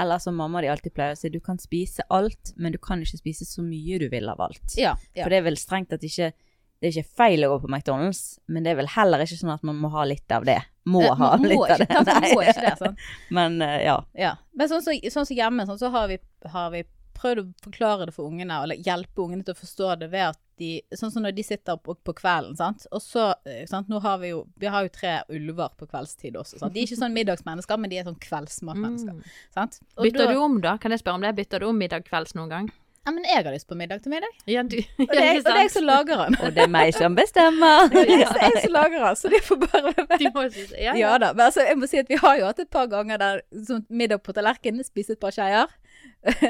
[0.00, 3.02] Eller som mamma de alltid pleier å si, du kan spise alt, men du kan
[3.04, 4.76] ikke spise så mye du vil av alt.
[4.80, 4.94] Ja.
[5.12, 5.24] ja.
[5.26, 6.30] For det er vel strengt at ikke
[6.76, 9.54] Det er ikke feil å gå på McDonald's, men det er vel heller ikke sånn
[9.54, 10.58] at man må ha litt av det.
[10.84, 12.02] Må Eh, ha må litt ikke, av det.
[12.10, 12.32] Nei.
[12.34, 12.98] Må ikke det, sånn.
[13.38, 13.94] Men uh, ja.
[14.12, 14.34] Ja.
[14.52, 16.18] Men sånn som sånn så hjemme, sånn, så har vi,
[16.52, 16.84] har vi
[17.16, 20.42] prøvd å forklare det for ungene, eller hjelpe ungene til å forstå det ved at
[20.56, 22.86] de Sånn som når de sitter på, på kvelden, sant.
[22.96, 23.90] Og så eh, sant?
[23.92, 26.72] Nå har vi jo Vi har jo tre ulver på kveldstid også, sant.
[26.72, 29.18] De er ikke sånn middagsmennesker, men de er sånn kveldsmatmennesker.
[29.18, 29.36] Mm.
[29.52, 29.76] Sant?
[29.98, 30.78] Og Bytter da- du om, da?
[30.80, 31.34] Kan jeg spørre om det?
[31.36, 32.72] Bytter du om middag kvelds noen gang?
[33.06, 34.32] Ja, men jeg har lyst på middag til middag.
[34.50, 36.36] Ja, du, Og det er, og det er jeg som lager den.
[36.42, 37.84] Og det er meg som bestemmer.
[37.92, 40.24] Det er jeg, jeg som lager den, så de får bare være med.
[40.56, 40.64] Det.
[40.82, 41.28] Ja, Ja da.
[41.36, 43.84] Men altså, jeg må si at vi har jo hatt et par ganger der sånn
[43.86, 45.70] middag på tallerkenen, spise et par skeier.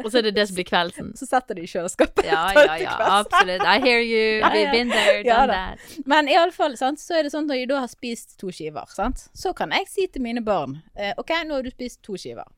[0.04, 1.10] Og så er det det som blir kveldsen.
[1.20, 2.24] Så setter de i kjøleskapet.
[2.28, 3.62] Ja, ja, ja, absolutt.
[3.62, 4.40] I hear you.
[4.54, 5.82] We've been there, done that.
[6.08, 9.26] Men iallfall, så er det sånn at når de da har spist to skiver, sant?
[9.36, 12.48] så kan jeg si til mine barn eh, OK, nå har du spist to skiver.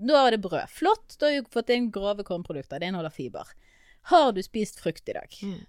[0.00, 0.68] Da er det brød.
[0.72, 2.80] Flott, da har vi fått inn grove kornprodukter.
[2.80, 3.52] Det inneholder fiber.
[4.12, 5.36] Har du spist frukt i dag?
[5.44, 5.60] Mm.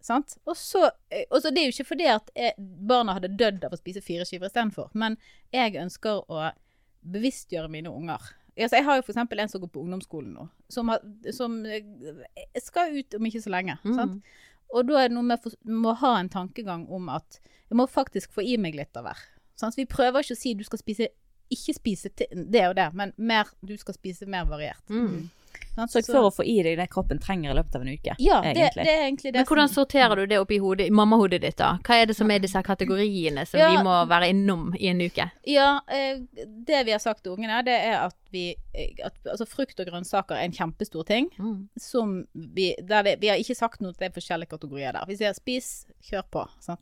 [0.00, 0.38] Sant?
[0.48, 3.80] Og så, eh, Det er jo ikke fordi at eh, barna hadde dødd av å
[3.80, 5.18] spise fire skiver istedenfor, men
[5.52, 6.50] jeg ønsker å
[7.00, 8.20] bevisstgjøre mine unger.
[8.56, 9.18] Altså, jeg har jo f.eks.
[9.20, 11.84] en som går på ungdomsskolen nå, som, har, som eh,
[12.60, 13.76] skal ut om ikke så lenge.
[13.84, 14.18] Sant?
[14.18, 14.46] Mm.
[14.70, 17.86] Og da er det noe med å må ha en tankegang om at jeg må
[17.90, 19.22] faktisk få i meg litt av hver.
[19.76, 21.10] Vi prøver ikke å si du skal spise
[21.50, 24.84] ikke spise det og det, men mer, du skal spise mer variert.
[24.86, 25.30] Mm.
[25.80, 28.14] Sørg Så- for å få i deg det kroppen trenger i løpet av en uke.
[28.18, 31.40] ja, det, det er egentlig det Men hvordan sorterer du det oppi hodet, i mammahodet
[31.40, 31.78] ditt, da?
[31.86, 33.70] Hva er det som er disse kategoriene som Ja.
[33.70, 35.30] vi må være innom i en uke?
[35.46, 39.46] Ja, eh, det vi har sagt til ungene, det er at vi eh, at, Altså,
[39.48, 41.30] frukt og grønnsaker er en kjempestor ting.
[41.38, 41.68] Mm.
[41.78, 45.04] Som vi der det, Vi har ikke sagt noe at det er forskjellige kategorier der.
[45.06, 46.48] Vi sier spis, kjør på.
[46.60, 46.80] Sant?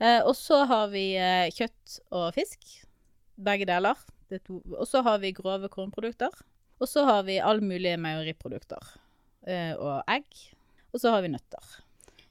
[0.00, 1.14] Eh, og så har vi
[1.54, 2.58] kjøtt og fisk.
[3.38, 3.96] Begge deler.
[4.30, 4.38] Er.
[4.78, 6.28] Og så har vi grove kornprodukter.
[6.78, 8.94] Og så har vi all mulige meieriprodukter.
[9.48, 10.28] Eh, og egg.
[10.92, 11.72] Og så har vi nøtter.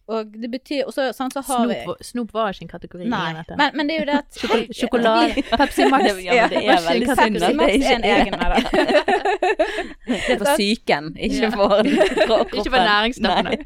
[0.08, 3.08] Og det betyr også, sånn, så har vi Snop, snop var ikke en kategori.
[3.12, 5.44] Nei, igjen, men, men det er jo det at Sjoko- Sjokolade.
[5.52, 6.06] Pepsi Max.
[6.28, 8.62] Ja, det er veldig synd at Max er en egen med det.
[10.08, 11.84] Det er for psyken, ikke for
[12.24, 12.62] kroppen.
[12.62, 13.58] Ikke for næringsstoffene.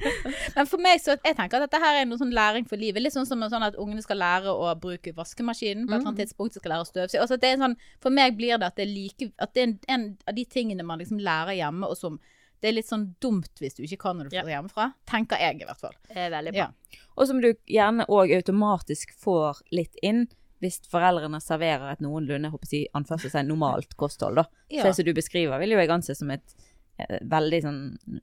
[0.57, 3.05] Men for meg så jeg tenker at dette her er noe sånn læring for livet.
[3.05, 6.23] Litt sånn som sånn at ungene skal lære å bruke vaskemaskinen på et eller annet
[6.25, 6.57] tidspunkt.
[6.57, 7.21] De skal lære å støvsuge.
[7.21, 9.79] Altså, er sånn, for meg blir det at det er like At det er en,
[9.93, 12.17] en av de tingene man liksom lærer hjemme, og som
[12.61, 14.43] det er litt sånn dumt hvis du ikke kan når du Ja.
[14.45, 14.93] får hjemmefra.
[15.09, 15.95] Tenker jeg, i hvert fall.
[16.07, 16.67] Det er veldig bra.
[16.69, 16.99] Ja.
[17.17, 20.27] Og som du gjerne òg automatisk får litt inn
[20.61, 24.35] hvis foreldrene serverer et noenlunde håper jeg, anførselstegn, normalt kosthold.
[24.35, 24.43] da.
[24.69, 24.83] Ja.
[24.83, 26.53] Så det som du beskriver, vil jo jeg anse som et
[26.99, 27.79] eh, veldig sånn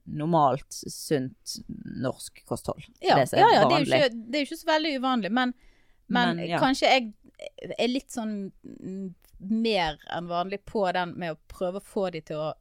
[0.07, 1.57] normalt, sunt
[1.99, 2.85] norsk kosthold.
[3.03, 5.31] Ja, Det ja, ja det, er jo ikke, det er jo ikke så veldig uvanlig,
[5.35, 5.53] men,
[6.07, 6.59] men, Men, ja.
[6.63, 7.13] kanskje jeg
[7.77, 9.13] er litt sånn mm,
[9.51, 12.53] mer enn vanlig på den med å prøve å få de til å,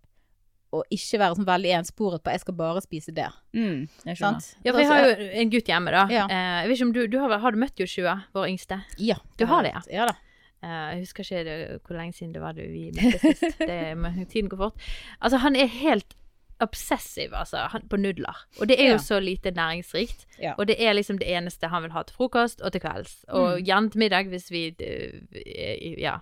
[0.72, 3.32] å ikke være sånn veldig ensporet på 'jeg skal bare spise det'.
[3.54, 4.40] Mm, jeg skjønner.
[4.40, 4.56] Sant?
[4.64, 6.06] Ja, for jeg har jo en gutt hjemme, da.
[6.10, 6.24] Ja.
[6.28, 8.82] Eh, jeg vet ikke om du, du har, har du møtt Joshua, vår yngste?
[8.98, 9.16] Ja.
[9.38, 9.80] Du har det, ja?
[9.90, 10.14] Ja da.
[10.60, 13.58] Uh, jeg husker ikke det, hvor lenge siden det var det vi møttes sist.
[13.70, 14.74] Det, tiden går fort.
[15.22, 16.14] Altså, han er helt
[16.60, 18.34] obsessiv, altså, han, på nudler.
[18.60, 18.98] Og det er jo Ja.
[18.98, 20.26] så lite næringsrikt.
[20.42, 20.54] Ja.
[20.58, 23.24] Og det er liksom det eneste han vil ha til frokost og til kvelds.
[23.28, 23.64] Og Mm.
[23.64, 26.18] gjerne til middag hvis vi eh, Ja.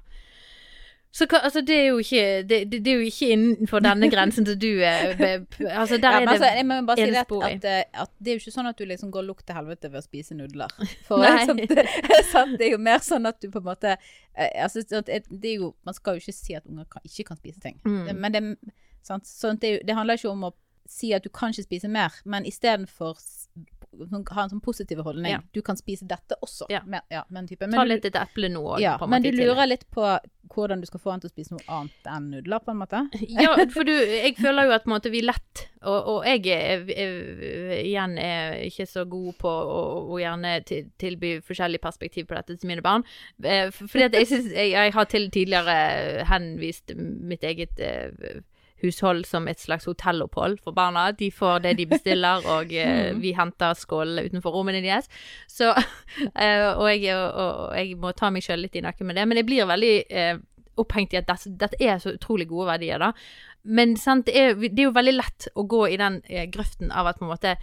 [1.17, 4.09] Så hva- altså, det er jo ikke det, det, det er jo ikke innenfor denne
[4.13, 7.23] grensen som du er Altså, der Ja, er det altså, jeg må bare si det
[7.23, 9.89] at, eh, at det er jo ikke sånn at du liksom går lukt til helvete
[9.93, 10.75] ved å spise nudler.
[11.09, 11.87] For liksom, det,
[12.33, 15.23] sånn, det er jo mer sånn at du på en måte eh, altså, sånn det
[15.55, 17.81] er jo, Man skal jo ikke si at unger kan, ikke kan spise ting.
[17.89, 18.13] Mm.
[18.21, 18.45] Men det?
[19.07, 19.23] Sånn,
[19.63, 20.53] det, er handler ikke om å
[20.91, 23.67] si at du kan ikke spise mer, men istedenfor sånn-
[24.05, 25.33] ha en sånn positiv holdning.
[25.37, 25.43] Ja.
[25.53, 26.69] Du kan spise dette også.
[26.73, 26.83] Ja.
[26.87, 27.69] Med, ja, med en type.
[27.73, 28.81] Ta litt etter et eple nå òg.
[28.85, 30.07] ja, men du lurer litt på
[30.55, 33.03] hvordan du skal få han til å spise noe annet enn nudler, på en måte?
[33.43, 37.17] Ja, for du, jeg føler jo at måte, vi lett Og, og jeg er, er,
[37.81, 39.81] igjen er ikke så god på å,
[40.15, 43.05] å gjerne til, tilby forskjellig perspektiv på dette til mine barn.
[43.43, 48.41] Eh, Fordi jeg synes jeg, jeg har til tidligere henvist mitt eget eh,
[48.83, 51.09] hushold som et slags hotellopphold for barna.
[51.17, 55.09] De får det de bestiller, og eh, vi henter skålene utenfor rommene deres.
[55.49, 55.73] Så,
[56.43, 59.27] eh, og, jeg, og, og jeg må ta meg sjøl litt i nakken med det.
[59.29, 60.37] Men jeg blir veldig eh,
[60.77, 63.13] opphengt i at dette, dette er så utrolig gode verdier, da.
[63.67, 66.93] Men sant, det, er, det er jo veldig lett å gå i den eh, grøften
[66.95, 67.57] av at på en måte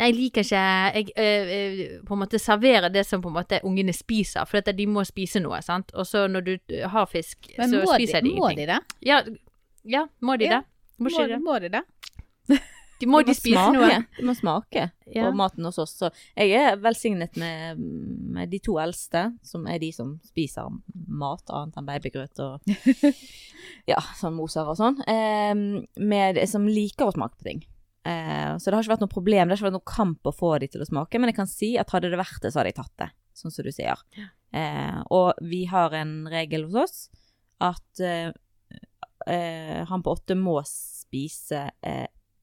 [0.00, 0.60] jeg liker ikke
[0.96, 4.60] Jeg øh, øh, på en måte serverer det som på en måte ungene spiser, for
[4.60, 5.92] de må spise noe, sant.
[5.92, 6.54] Og så når du
[6.88, 8.34] har fisk, Men så spiser de, de ingenting.
[8.34, 8.78] Men må de det?
[9.04, 9.20] Ja,
[9.84, 10.62] ja, må de det?
[11.00, 11.82] Må Må, må de det?
[13.00, 13.78] De må de må spise smake.
[13.78, 14.00] noe?
[14.18, 15.22] De må smake Ja.
[15.24, 15.94] på maten hos oss.
[15.96, 20.68] Så jeg er velsignet med, med de to eldste, som er de som spiser
[21.08, 22.60] mat annet enn babygrøt og
[23.90, 25.54] ja, sånn moser og sånn, eh,
[25.96, 27.64] med, som liker å smake på ting.
[28.04, 30.36] Eh, så det har ikke vært noe problem, det har ikke vært noe kamp å
[30.36, 32.60] få de til å smake, men jeg kan si at hadde det vært det, så
[32.60, 34.04] hadde jeg tatt det, sånn som du sier.
[34.52, 37.26] Eh, og vi har en regel hos oss
[37.64, 38.04] at
[39.26, 41.70] eh, eh, han på åtte må spise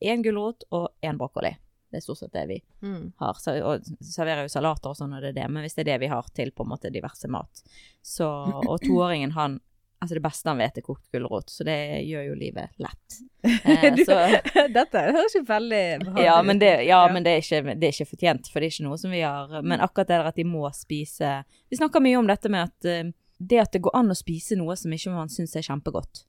[0.02, 1.56] én gulrot og én brokkoli.
[1.90, 3.14] Det er stort sett det vi Mm.
[3.18, 3.34] har.
[3.40, 5.94] Så, og serverer jo salater og sånn når det er det, men hvis det er
[5.94, 7.64] det vi har til på en måte diverse mat.
[8.04, 8.28] Så,
[8.68, 9.60] og toåringen han
[10.00, 13.16] Altså det beste han vet er kokt gulrot, så det gjør jo livet lett.
[13.66, 14.14] Eh, Du- så,
[14.76, 17.14] Dette høres jo veldig behagelig ja, men, det, ja, Ja.
[17.14, 19.22] men det, er ikke, det er ikke fortjent, for det er ikke noe som vi
[19.26, 22.68] har Men akkurat det der at de må spise Vi snakker mye om dette med
[22.70, 23.10] at eh,
[23.42, 26.26] det at det går an å spise noe som ikke man syns er kjempegodt.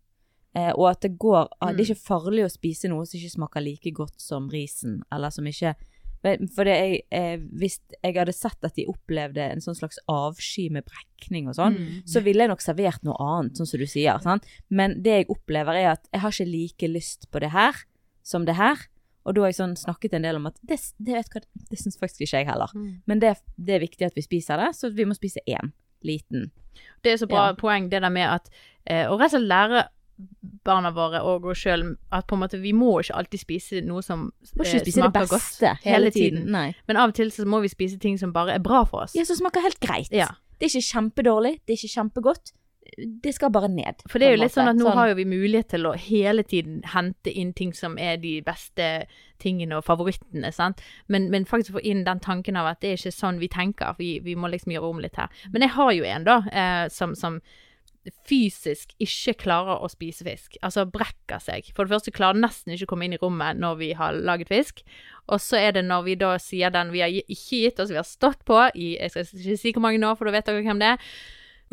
[0.56, 3.34] Eh, og at det går ah, Det er ikke farlig å spise noe som ikke
[3.34, 5.74] smaker like godt som risen, eller som ikke
[6.24, 10.64] For det jeg, eh, hvis jeg hadde sett at de opplevde en sånn slags avsky
[10.72, 12.02] med brekning og sånn, Mm.
[12.08, 14.18] så ville jeg nok servert noe annet, sånn som du sier.
[14.24, 14.42] Sant?
[14.68, 17.74] Men det jeg opplever er at jeg har ikke like lyst på det her
[18.24, 18.76] som det her.
[19.26, 21.78] Og da har jeg sånn snakket en del om at det, det, vet hva, det
[21.78, 22.72] syns faktisk ikke jeg heller.
[22.74, 23.02] Mm.
[23.06, 25.70] Men det, det er viktig at vi spiser det, så vi må spise én
[26.02, 26.50] liten.
[27.04, 27.54] Det er så bra Ja.
[27.54, 28.48] poeng, det der med at
[28.86, 29.88] eh, Og rett og slett lære
[30.68, 34.04] barna våre og oss sjøl at på en måte vi må ikke alltid spise noe
[34.04, 36.46] som Må ikke spise spise det beste godt hele tiden.
[36.52, 36.68] Nei.
[36.90, 39.16] Men av og til så må vi spise ting som bare er bra for oss.
[39.16, 40.12] Ja, som smaker helt greit.
[40.14, 40.32] Ja.
[40.58, 42.52] Det er ikke kjempedårlig, det er ikke kjempegodt.
[42.98, 44.00] Det skal bare ned.
[44.08, 46.42] For det er jo litt sånn at nå har jo vi mulighet til å hele
[46.42, 48.88] tiden hente inn ting som er de beste
[49.38, 50.80] tingene og favorittene, sant.
[51.06, 53.94] Men, men faktisk få inn den tanken av at det er ikke sånn vi tenker,
[54.00, 55.30] vi, vi må liksom gjøre om litt her.
[55.52, 57.38] Men jeg har jo en, da, eh, som, som
[58.28, 60.56] fysisk ikke klarer å spise fisk.
[60.64, 61.70] Altså brekker seg.
[61.76, 64.52] For det første klarer nesten ikke å komme inn i rommet når vi har laget
[64.52, 64.82] fisk.
[65.28, 68.00] Og så er det når vi da sier den vi har ikke gitt oss, vi
[68.00, 70.64] har stått på i Jeg skal ikke si hvor mange år, for da vet dere
[70.64, 71.14] hvem det er.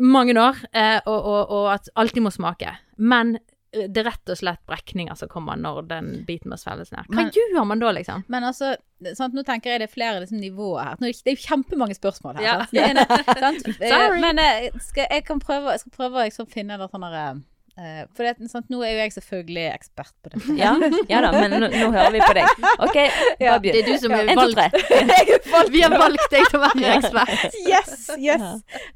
[0.02, 0.60] Mange år.
[0.76, 2.74] Eh, og, og, og at alltid må smake.
[2.96, 3.38] Men
[3.76, 7.08] det er rett og slett brekninger som kommer når den biten må svelges ned.
[7.10, 8.24] Hva Men- gjør man da, liksom?
[8.32, 8.74] Men altså,
[9.14, 11.02] sant, nå tenker jeg det er flere liksom, nivåer her.
[11.02, 12.46] Nå, det er jo kjempemange spørsmål her.
[12.46, 12.56] Ja.
[12.70, 13.34] Sant?
[13.44, 13.68] Sant?
[13.76, 14.22] Eh, Sorry.
[14.24, 17.28] Men eh, skal, jeg kan prøve, jeg skal prøve å liksom, finne det sånn derre
[17.76, 20.54] Uh, For det, sant, nå er jo jeg selvfølgelig ekspert på dette.
[20.56, 20.70] Ja,
[21.12, 22.62] ja da, men nå, nå hører vi på deg.
[22.86, 22.96] OK,
[23.44, 23.58] Ja.
[23.60, 25.74] Det er du som er En, to, valgt.
[25.74, 27.58] Vi har valgt deg til å være ekspert.
[27.68, 28.46] Yes, yes.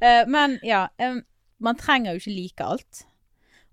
[0.01, 1.21] Uh, men ja, um,
[1.61, 3.03] man trenger jo ikke like alt.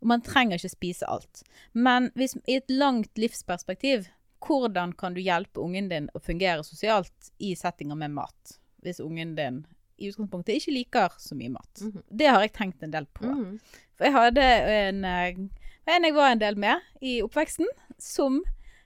[0.02, 1.42] Og man trenger ikke spise alt.
[1.74, 4.08] Men hvis, i et langt livsperspektiv,
[4.46, 8.58] hvordan kan du hjelpe ungen din å fungere sosialt i settinger med mat?
[8.86, 9.64] Hvis ungen din
[9.98, 11.82] i utgangspunktet ikke liker så mye mat.
[11.82, 12.04] Mhm.
[12.10, 13.26] Det har jeg tenkt en del på.
[13.26, 13.60] Mm.
[13.98, 15.40] For jeg hadde en, eh,
[15.88, 17.66] en jeg var en del med i oppveksten,
[17.98, 18.44] som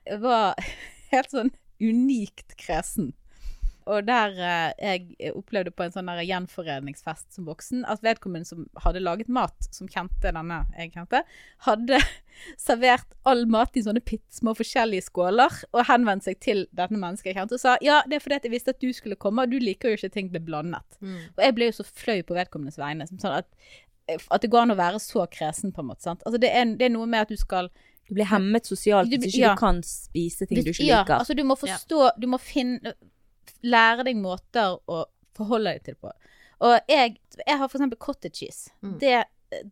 [0.08, 0.56] var
[1.12, 3.12] helt sånn unikt kresen.
[3.90, 9.04] Og der eh, jeg opplevde på en sånn gjenforeningsfest som voksen, at vedkommende som hadde
[9.04, 11.24] laget mat, som kjente denne jeg kjente,
[11.68, 12.00] hadde
[12.68, 17.40] servert all mat i sånne pittsmå forskjellige skåler, og henvendt seg til dette mennesket jeg
[17.40, 19.60] kjente, og sa ja, det er fordi jeg visste at du skulle komme, og du
[19.62, 21.00] liker jo ikke ting blir blandet.
[21.00, 21.32] Mm.
[21.36, 23.08] Og jeg ble jo så fløy på vedkommendes vegne.
[23.10, 23.50] Som sånn at,
[24.22, 26.06] at det går an å være så kresen, på en måte.
[26.06, 26.26] Sant?
[26.26, 27.72] Altså det, er, det er noe med at du skal
[28.10, 29.54] Du blir hemmet sosialt Du hvis ikke ja.
[29.54, 31.22] du kan spise ting du ikke ja, liker.
[31.22, 32.96] altså du må forstå Du må finne
[33.64, 35.04] Lære deg måter å
[35.38, 36.12] forholde deg til på.
[36.62, 38.74] Og jeg, jeg har eksempel cottage cheese.
[38.82, 38.98] Mm.
[39.02, 39.24] Det,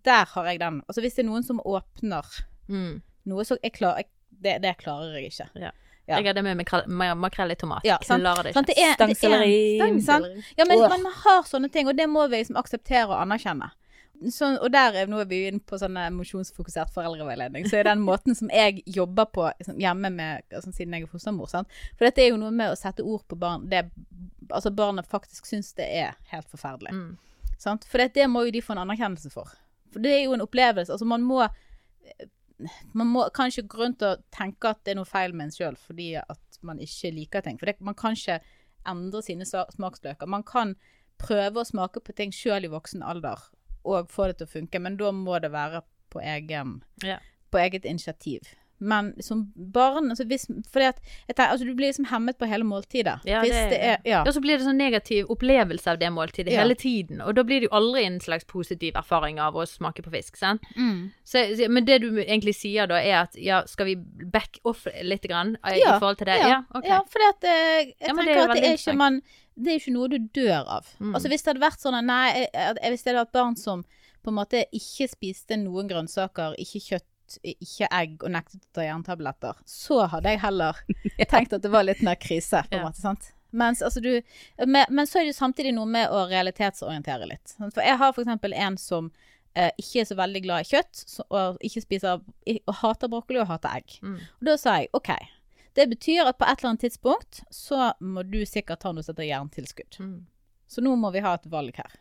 [0.06, 0.82] der har jeg den.
[0.88, 2.25] Altså hvis det er noen som åpner
[2.69, 3.02] Mm.
[3.25, 5.47] noe, så jeg klarer jeg, det, det klarer jeg ikke.
[5.58, 5.71] Ja.
[6.10, 7.86] Jeg hadde med makrell, i tomat.
[7.86, 8.23] Ja, sant.
[8.23, 8.73] Klarer det ikke.
[8.73, 10.43] er, er, Stangselleri.
[10.58, 10.89] Ja, men, oh.
[10.89, 13.69] man har sånne ting, og det må vi liksom akseptere og anerkjenne.
[14.27, 17.69] Så, og der er nå er vi inne på sånn emosjonsfokusert foreldreveiledning.
[17.69, 21.12] Så er den måten som jeg jobber på liksom, hjemme med, altså, siden jeg er
[21.12, 21.71] fostermor sant?
[21.95, 23.86] For dette er jo noe med å sette ord på barn det
[24.49, 26.91] altså barnet faktisk syns det er helt forferdelig.
[26.95, 27.55] Mm.
[27.62, 27.86] Sant?
[27.88, 29.51] For det, det må jo de få en anerkjennelse for.
[29.93, 30.91] For det er jo en opplevelse.
[30.93, 31.43] Altså man må
[32.91, 35.77] man må kanskje gå rundt og tenke at det er noe feil med en sjøl
[35.79, 37.60] fordi at man ikke liker ting.
[37.60, 38.41] For det, man kan ikke
[38.89, 40.27] endre sine smaksløker.
[40.27, 40.75] Man kan
[41.19, 43.39] prøve å smake på ting sjøl i voksen alder
[43.89, 47.19] og få det til å funke, men da må det være på, egen, Ja.
[47.52, 48.56] på eget initiativ.
[48.82, 52.63] Men som barn altså hvis, at, jeg tenker, altså Du blir liksom hemmet på hele
[52.63, 53.17] måltidet.
[53.28, 54.23] Ja, det- det er ja.
[54.23, 56.62] Ja, så blir det sånn negativ opplevelse av det måltidet Ja.
[56.62, 57.19] hele tiden.
[57.21, 60.38] Og da blir det jo aldri en slags positiv erfaring av å smake på fisk,
[60.38, 60.62] sant?
[60.78, 61.12] Mm.
[61.25, 63.95] Så, men det du egentlig sier da, er at ja, skal vi
[64.32, 66.38] back off litt grann eh, i forhold til det?
[66.39, 66.86] Ja, Ja, ok.
[66.86, 67.49] ja at eh,
[67.84, 69.21] jeg Ja, tenker det at det er ikke man
[69.60, 70.89] Det er jo ikke noe du dør av.
[71.00, 71.13] Mm.
[71.13, 73.58] Altså Hvis det hadde vært sånn at nei, jeg, jeg, hvis det hadde vært barn
[73.60, 73.86] som
[74.24, 78.86] på en måte ikke spiste noen grønnsaker, ikke kjøtt, ikke egg og nektet å ta
[78.88, 80.80] jerntabletter, så hadde jeg heller
[81.32, 83.02] tenkt at det var litt mer krise, på en måte.
[83.04, 83.32] sant?
[83.50, 84.22] Mens, altså, du,
[84.65, 87.56] men, men så er det jo samtidig noe med å realitetsorientere litt.
[87.58, 89.10] For jeg har for eksempel en som
[89.58, 93.41] eh, ikke er så veldig glad i kjøtt, så, og ikke spiser og hater brokkoli
[93.41, 93.98] og hater egg.
[94.06, 94.19] Mm.
[94.22, 95.12] Og da sa jeg OK.
[95.80, 99.13] Det betyr at på et eller annet tidspunkt så må du sikkert ta noe som
[99.15, 100.00] heter jerntilskudd.
[100.04, 100.18] Mm.
[100.70, 101.94] Så nå må vi ha et valg her.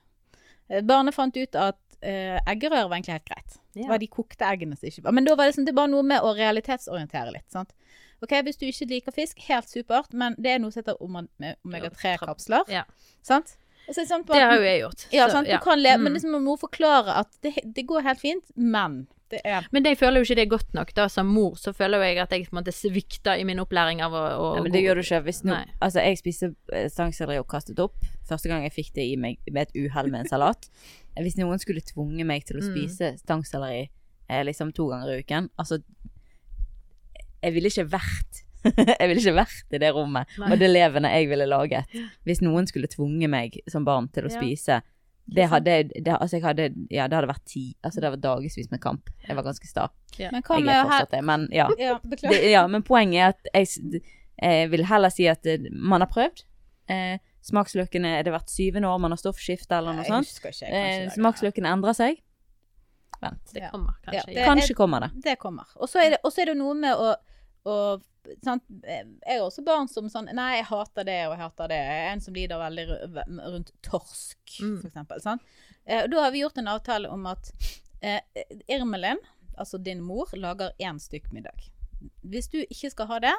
[0.69, 3.61] Eh, Barnet fant ut at uh, eggerør var egentlig helt greit.
[3.79, 5.88] Det var de kokte eggene som ikke var Men da var det, sånn, det var
[5.93, 7.47] noe med å realitetsorientere litt.
[7.55, 7.71] sant?
[8.21, 12.67] Ok, Hvis du ikke liker fisk, helt supert, men det er noe som heter omega-3-kapsler.
[12.73, 12.83] Ja.
[13.23, 13.55] Sant?
[13.87, 15.05] Og så er det sånn har jo jeg gjort.
[15.14, 15.49] Ja, så, sant?
[15.49, 15.61] Du ja.
[15.64, 16.05] kan leve, Mm.
[16.05, 19.85] men liksom, man må forklare at det, det går helt fint, men det er Men
[19.85, 20.93] jeg føler jo ikke det er godt nok.
[20.97, 23.59] da Som mor så føler jo jeg at jeg på en måte svikter i min
[23.61, 25.21] opplæring av å, å Nei, men det gjør du ikke.
[25.27, 27.95] Hvis no, altså, jeg spiste eh, stangselleri og kastet opp.
[28.29, 30.69] Første gang jeg fikk det i meg med et uhell med en salat.
[31.19, 32.71] Hvis noen skulle tvunge meg til å Mm.
[32.73, 33.88] spise stangselleri
[34.31, 35.79] eh, liksom to ganger i uken Altså,
[37.43, 38.45] jeg ville ikke vært
[39.01, 40.49] Jeg ville ikke vært i det rommet Nei.
[40.53, 41.93] og det levende jeg ville laget.
[42.27, 44.41] Hvis noen skulle tvunge meg som barn til å Ja.
[44.41, 44.81] spise
[45.29, 48.25] det hadde, det, altså jeg hadde, ja, det hadde vært ti Altså det hadde vært
[48.25, 49.11] dagevis med kamp.
[49.27, 49.88] Jeg var ganske sta.
[50.19, 51.67] Men hva med er å her det, men ja.
[51.77, 52.33] Ja, beklager.
[52.33, 54.01] Det, ja, men poenget er at jeg,
[54.41, 56.45] jeg vil heller si at eh, man har prøvd.
[56.88, 60.41] Eh, smaksløkene er det hvert syvende år man har stoffskifte eller noe Jeg sånt.
[60.41, 62.23] ikke, Eh, smaksløkene endrer seg.
[63.21, 63.53] Vent.
[63.53, 64.33] Det kommer kanskje.
[64.33, 65.11] Ja, Kanskje kommer det.
[65.25, 65.69] Det kommer.
[65.77, 67.12] Og så er det, er det noe med å,
[67.69, 67.77] å
[68.44, 68.62] sant?
[68.83, 71.81] Jeg har også barn som sånn Nei, jeg hater det, og jeg hater det.
[72.12, 72.87] En som lider veldig
[73.54, 74.81] rundt torsk, Mm.
[74.81, 75.20] for eksempel.
[75.22, 75.42] Sant?
[75.87, 77.50] Eh, da har vi gjort en avtale om at
[78.02, 78.20] eh,
[78.68, 79.18] Irmelin,
[79.57, 81.68] altså din mor, lager én stykk middag.
[82.22, 83.35] Hvis du ikke skal ha det,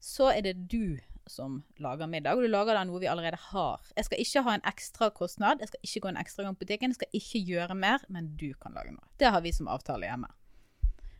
[0.00, 3.80] så er det du som lager middag, og du lager da noe vi allerede har.
[3.96, 6.64] Jeg skal ikke ha en ekstra kostnad, jeg skal ikke gå en ekstra gang på
[6.64, 9.04] butikken, jeg skal ikke gjøre mer, men du kan lage noe.
[9.20, 10.30] Det har vi som avtale hjemme.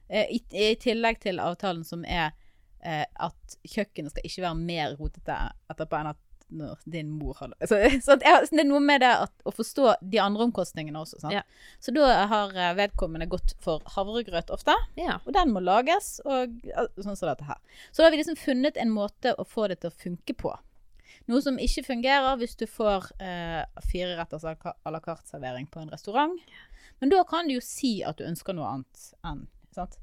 [0.09, 2.33] Eh, I, I tillegg til avtalen som er
[2.83, 5.39] eh, at kjøkkenet skal ikke være mer rotete
[5.73, 8.25] etterpå enn at når din mor har så, sant?
[8.27, 11.21] Jeg, det er noe med det at, å forstå de andre omkostningene også.
[11.23, 11.35] Sant?
[11.37, 11.45] Ja.
[11.79, 15.21] Så da har eh, vedkommende gått for havregrøt ofte, Ja.
[15.25, 16.57] og den må lages, og
[16.99, 17.61] sånn som dette her.
[17.91, 20.57] Så da har vi liksom funnet en måte å få det til å funke på.
[21.31, 26.35] Noe som ikke fungerer hvis du får eh, fireretters à la carte-servering på en restaurant.
[26.99, 30.01] Men da kan du jo si at du ønsker noe annet enn sant?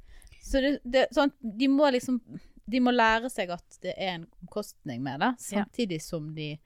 [0.47, 2.21] Så det, det, sånn, de må liksom
[2.69, 6.57] De må lære seg at det er en omkostning med det, samtidig som de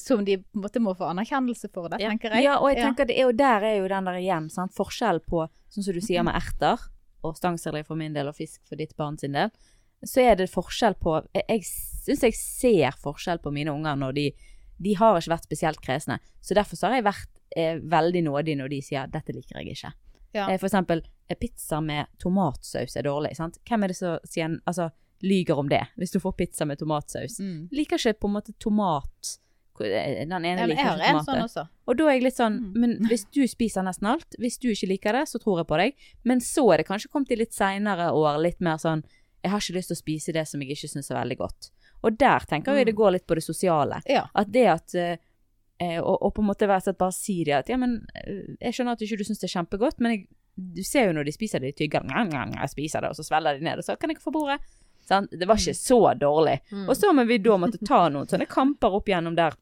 [0.00, 2.10] Som de på en måte må få anerkjennelse for det, Ja.
[2.10, 2.42] tenker jeg.
[2.48, 4.72] Ja, og jeg tenker det er jo der er jo den der igjen, sant?
[4.74, 6.78] forskjell på, sånn som du sier med erter,
[7.22, 9.50] og stangselleri for min del, og fisk for ditt barn sin del,
[10.04, 14.12] så er det forskjell på, jeg, jeg synes jeg ser forskjell på mine unger når
[14.14, 14.32] de,
[14.78, 18.56] de har ikke vært spesielt kresne, så derfor så har jeg vært eh, veldig nådig
[18.58, 19.92] når de sier, dette liker jeg ikke.
[20.38, 20.46] Ja.
[20.48, 23.58] Eh, for eksempel, eh, pizza med tomatsaus er dårlig, sant?
[23.68, 24.90] Hvem er det som sier, altså,
[25.26, 27.40] lyger om det, hvis du får pizza med tomatsaus?
[27.42, 27.68] Mm.
[27.74, 29.32] Liker ikke på en måte tomat,
[29.82, 31.64] eh, den ene Ja, liker ikke en sånn også.
[31.88, 32.72] Og da er jeg litt sånn, Mm.
[32.80, 35.76] men hvis du spiser nesten alt, hvis du ikke liker det, så tror jeg på
[35.78, 35.92] deg.
[36.24, 39.02] Men så er det kanskje kommet i litt seinere år, litt mer sånn,
[39.42, 41.70] jeg har ikke lyst til å spise det som jeg ikke syns er veldig godt.
[42.04, 44.02] Og der tenker jeg det går litt på det sosiale.
[44.06, 44.26] Ja.
[44.34, 44.94] At det at
[45.82, 48.56] eh, og, og på en måte være sånn bare si det at ja, men eh,
[48.60, 50.26] jeg skjønner at du ikke du syns det er kjempegodt, men jeg,
[50.78, 53.58] du ser jo når de spiser det, de tygger jeg spiser det, og så svelger
[53.58, 54.58] de ned, og så kan jeg ikke få bordet.
[55.08, 55.28] Sånn?
[55.32, 56.58] Det var ikke så dårlig.
[56.68, 56.84] Mm.
[56.88, 59.56] Og så må vi da måtte ta noen sånne kamper opp gjennom der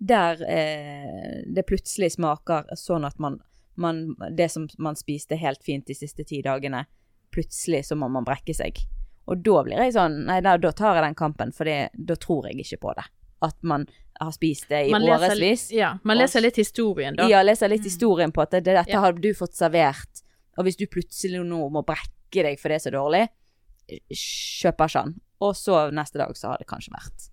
[0.00, 3.36] der eh, det plutselig smaker sånn at man,
[3.76, 6.86] man Det som man spiste helt fint de siste ti dagene,
[7.30, 8.80] plutselig så må man brekke seg.
[9.28, 12.16] Og da blir jeg sånn Nei, da, da tar jeg den kampen, for det, da
[12.16, 13.04] tror jeg ikke på det.
[13.42, 13.86] At man
[14.20, 15.70] har spist det i Man leser, årevis.
[15.72, 17.26] ja, man leser litt historien, da.
[17.28, 19.00] Ja, leser litt historien på at det, dette Ja.
[19.00, 20.22] har du fått servert,
[20.58, 23.28] og hvis du plutselig nå må brekke deg for det er så dårlig,
[24.12, 25.14] kjøper ikke den.
[25.40, 27.30] Og så neste dag så har det kanskje vært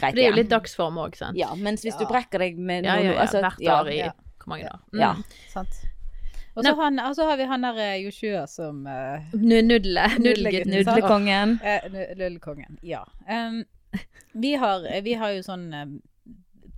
[0.00, 0.16] greit igjen.
[0.16, 0.38] det er jo igjen.
[0.40, 1.36] litt dagsform òg, sant.
[1.36, 3.20] Ja, mens hvis du brekker deg med noe ja, ja.
[3.20, 4.12] altså, Hvert ja, år i ja.
[4.40, 4.80] hvor mange år.
[4.96, 5.12] Ja.
[5.14, 5.24] Mm.
[5.52, 5.80] Sant.
[6.56, 10.08] Og så han- og så har vi han der eh, Joshua som uh, Nudle.
[10.18, 11.60] Nudlekongen.
[11.62, 12.78] eh, nu- Lillekongen.
[12.82, 13.04] Ja.
[13.28, 13.64] Um,
[14.32, 15.96] vi, har, vi har jo sånn um,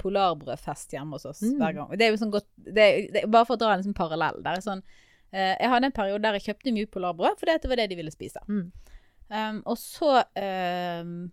[0.03, 1.59] polarbrødfest hjemme hos oss Mm.
[1.61, 1.91] hver gang.
[1.99, 4.41] Det er jo sånn godt det det Bare for å dra en sånn parallell.
[4.43, 4.83] Det er sånn,
[5.33, 8.01] eh, jeg hadde en periode der jeg kjøpte mye polarbrød, at det var det de
[8.01, 8.43] ville spise.
[8.49, 8.73] Mm.
[9.33, 11.31] Um, og så um,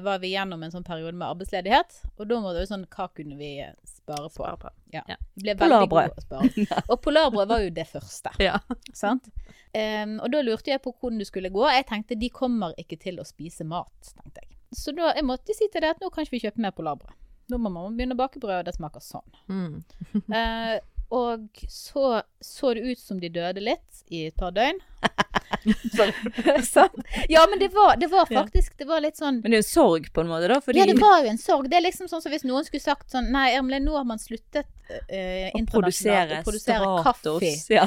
[0.00, 3.08] var vi gjennom en sånn periode med arbeidsledighet, og da var det jo sånn Hva
[3.12, 3.50] kunne vi
[3.84, 4.38] spare på?
[4.38, 4.70] Spare på.
[4.94, 5.02] Ja.
[5.10, 5.18] Ja.
[5.60, 6.22] Polarbrød.
[6.24, 6.48] spare.
[6.94, 8.30] Og polarbrød var jo det første.
[8.40, 8.54] Ja.
[8.96, 9.28] Sant?
[9.76, 11.66] Um, og da lurte jeg på hvordan du skulle gå.
[11.68, 14.47] Jeg tenkte de kommer ikke til å spise mat, tenkte jeg.
[14.74, 17.16] Så da jeg måtte si til det at nå kan ikke vi kjøpe mer polarbrød.
[17.48, 19.28] Nå må mamma begynne å bake brød, og det smaker sånn.
[19.48, 19.82] Mm.
[20.38, 20.78] Eh,
[21.08, 24.76] og så så det ut som de døde litt i et par døgn.
[26.62, 26.94] Sant?
[27.28, 29.66] Ja, men det var, det var faktisk Det var litt sånn Men det er en
[29.66, 31.70] sorg på en måte, da, fordi Ja, det var jo en sorg.
[31.70, 34.20] Det er liksom sånn som hvis noen skulle sagt sånn Nei, Ermelin, nå har man
[34.22, 34.68] sluttet
[35.08, 37.18] eh, internasjonalt produsere å produsere kaffe.
[37.18, 37.68] Stratos.
[37.78, 37.84] Ja.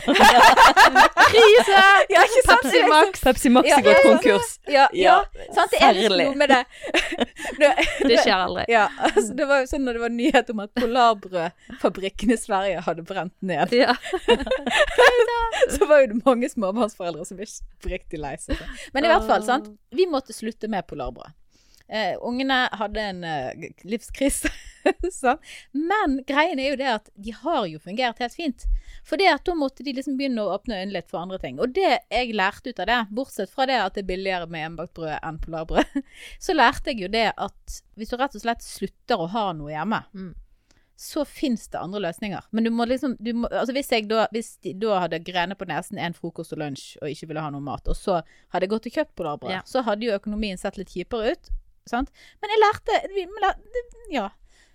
[1.32, 1.82] Krise!
[2.12, 2.66] Ja, ikke sant?
[2.66, 3.22] Pepsi Max!
[3.24, 4.52] Pepsi Max er gått konkurs.
[4.70, 5.18] Ja, ja.
[5.56, 5.72] sant?
[5.74, 6.62] Det er liksom noe med det.
[7.62, 7.72] det,
[8.08, 8.66] Det skjer aldri.
[8.72, 12.86] ja, altså, det var jo sånn når det var nyhet om at polarbrødfabrikken i Sverige
[12.88, 13.96] hadde brent ned, Ja.
[15.76, 17.48] så var jo det mange småbarnsforeldre som ble
[17.92, 18.60] riktig lei seg.
[18.96, 19.72] Men i hvert fall, sant.
[19.96, 21.34] Vi måtte slutte med polarbrød.
[21.92, 24.48] Eh, ungene hadde en eh, livskrise.
[25.12, 25.42] sant?
[25.76, 28.64] Men greien er jo det at de har jo fungert helt fint.
[29.04, 31.60] For det at da måtte de liksom begynne å åpne øynene litt for andre ting.
[31.60, 34.64] Og det jeg lærte ut av det, bortsett fra det at det er billigere med
[34.64, 35.98] hjemmebakt brød enn polarbrød,
[36.48, 39.74] så lærte jeg jo det at hvis du rett og slett slutter å ha noe
[39.76, 40.32] hjemme, Mm.
[41.02, 42.48] så fins det andre løsninger.
[42.54, 45.56] Men du må liksom du må, Altså hvis jeg da, hvis de da hadde grene
[45.58, 48.20] på nesen en frokost og lunsj og ikke ville ha noe mat, og så
[48.54, 49.62] hadde jeg gått og kjøpt polarbrød, Ja.
[49.66, 51.50] så hadde jo økonomien sett litt kjipere ut.
[51.90, 52.12] Sant?
[52.42, 53.02] Men jeg lærte
[54.12, 54.30] Ja.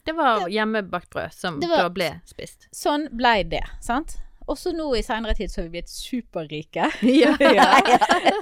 [0.07, 2.69] Det var hjemmebakt brød som var- da ble spist.
[2.73, 3.65] Sånn blei det.
[3.83, 4.19] Sant?
[4.47, 6.85] Også nå i seinere tid så har vi blitt superrike.
[7.03, 7.33] Ja.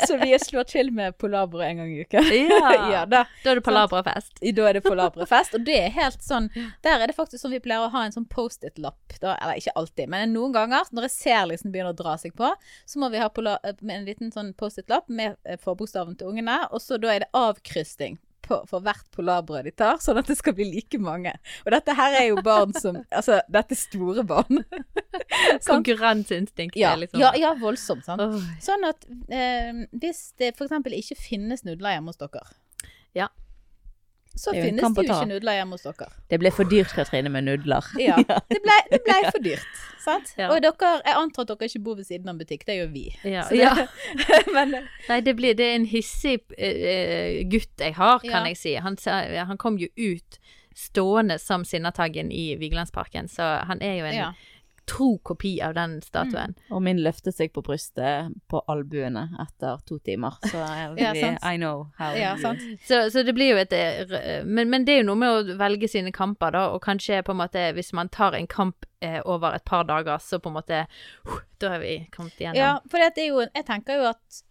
[0.06, 2.20] så vi slår til med polarbrød en gang i uka.
[2.20, 2.72] Ja.
[2.92, 3.22] ja, da.
[3.44, 4.42] Da er det palabrafest.
[4.58, 6.50] Da er det polarbrødfest, og det er helt sånn
[6.84, 9.16] Der er det faktisk sånn vi pleier å ha en sånn Post-It-lapp.
[9.22, 12.52] Eller ikke alltid, men noen ganger når jeg ser liksom begynner å dra seg på,
[12.84, 16.84] så må vi ha eh, en liten sånn Post-It-lapp med eh, forbokstaven til ungene, og
[16.84, 18.20] så da er det avkrysting.
[18.44, 21.32] På, for hvert polarbrød de tar, sånn at det skal bli like mange.
[21.64, 24.60] Og dette her er jo barn som Altså, dette er store barn.
[25.64, 25.70] Sant?
[25.70, 28.04] Konkurranseinstinkt Ja, liksom ja, ja, voldsomt.
[28.06, 28.20] Sant?
[28.20, 28.50] Åh.
[28.62, 30.76] Sånn at eh, hvis det f.eks.
[31.00, 32.44] ikke finnes nudler hjemme hos dere
[33.16, 33.30] Ja.
[34.34, 36.08] Så Det finnes det jo ikke nudler hjemme hos dere.
[36.30, 37.86] Det ble for dyrt, Katrine, med nudler.
[38.02, 39.82] Ja, det ble, det ble for dyrt.
[40.04, 40.32] Sant?
[40.36, 40.48] Ja.
[40.50, 42.90] Og dere, jeg antar at dere ikke bor ved siden av en butikk, det gjør
[42.92, 43.04] vi.
[43.24, 43.86] Ja, det- ja.
[44.56, 44.74] Men
[45.08, 48.74] Nei, det, blir, det er en hissig uh, gutt jeg har, kan jeg si.
[48.84, 48.98] Han,
[49.52, 50.40] han kom jo ut
[50.74, 54.34] stående som Sinnataggen i Vigelandsparken, så han er jo en.
[54.86, 56.54] Tro kopi av den statuen.
[56.70, 60.38] Og min løftet seg på brystet på albuene etter to timer.
[60.44, 60.60] Så
[61.04, 61.12] Ja.
[61.14, 62.60] I know how ja, sant.
[62.86, 65.56] Så, så det blir jo et eh, men, men det er jo noe med å
[65.58, 69.20] velge sine kamper, da, og kanskje på en måte hvis man tar en kamp eh,
[69.24, 72.60] over et par dager, så på en måte uh, Da har vi kommet igjennom.
[72.60, 74.44] Ja, for det er jo Jeg tenker jo at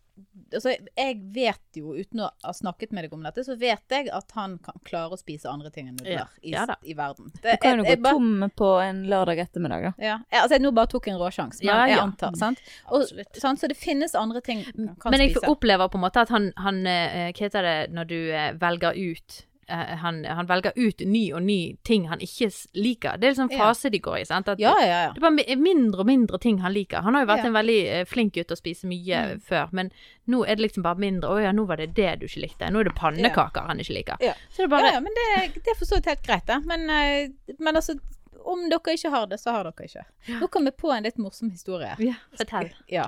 [0.54, 4.10] Altså, jeg vet jo, uten å ha snakket med deg om dette, så vet jeg
[4.14, 7.32] at han kan klare å spise andre ting enn nudler Ja, i, ja i verden.
[7.42, 9.94] Du kan jo gå jeg bare- tom på en lørdag ettermiddag, da.
[9.98, 12.38] Ja, jeg, altså jeg nå bare tok en råsjanse, men Ja, jeg antar.
[12.38, 12.62] Sant?
[12.94, 13.60] Og, sant?
[13.64, 15.50] Så det finnes andre ting han kan Men jeg spise.
[15.50, 18.94] opplever på en måte at han, han eh, Hva heter det når du eh, velger
[18.94, 19.40] ut
[19.70, 23.18] han, han velger ut ny og ny ting han ikke liker.
[23.18, 23.58] Det er liksom Ja.
[23.68, 24.24] fase de går i.
[24.26, 24.48] sant?
[24.60, 25.12] Ja, ja, ja.
[25.14, 27.02] Det er bare mindre og mindre ting han liker.
[27.02, 27.48] Han har jo vært Ja.
[27.48, 29.42] en veldig eh, flink gutt og spise mye Mm.
[29.42, 29.92] før, men
[30.28, 31.30] nå er det liksom bare mindre.
[31.30, 32.70] Å ja, nå var det det du ikke likte.
[32.72, 34.18] Nå er det pannekaker han ikke liker.
[34.22, 34.34] Ja.
[34.50, 36.46] Så det er bare ja, ja men det, det er for så vidt helt greit,
[36.46, 36.60] da.
[36.60, 38.00] Men, eh, men altså,
[38.46, 40.04] om dere ikke har det, så har dere ikke.
[40.42, 41.96] Nå kom jeg på en litt morsom historie.
[42.00, 42.72] Ja, Fortell.
[42.90, 43.08] Ja.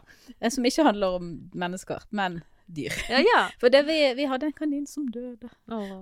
[0.49, 2.93] Som ikke handler om mennesker, men dyr.
[3.09, 3.41] Ja, ja.
[3.61, 5.49] For det, vi, vi hadde en kanin som døde.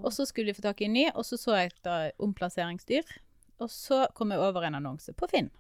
[0.02, 3.18] Og så skulle vi få tak i en ny, og så så jeg da omplasseringsdyr.
[3.64, 5.52] Og så kom jeg over en annonse på Finn.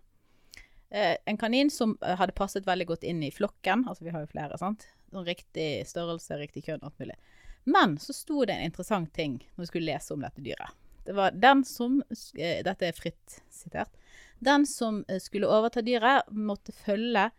[0.93, 3.87] Eh, en kanin som eh, hadde passet veldig godt inn i flokken.
[3.89, 4.87] Altså, vi har jo flere, sant.
[5.13, 7.17] Sånn riktig størrelse, riktig kjønn, alt mulig.
[7.63, 10.75] Men så sto det en interessant ting når vi skulle lese om dette dyret.
[11.03, 12.01] Det var den som
[12.37, 13.91] eh, Dette er fritt sitert.
[14.43, 17.29] Den som eh, skulle overta dyret, måtte følge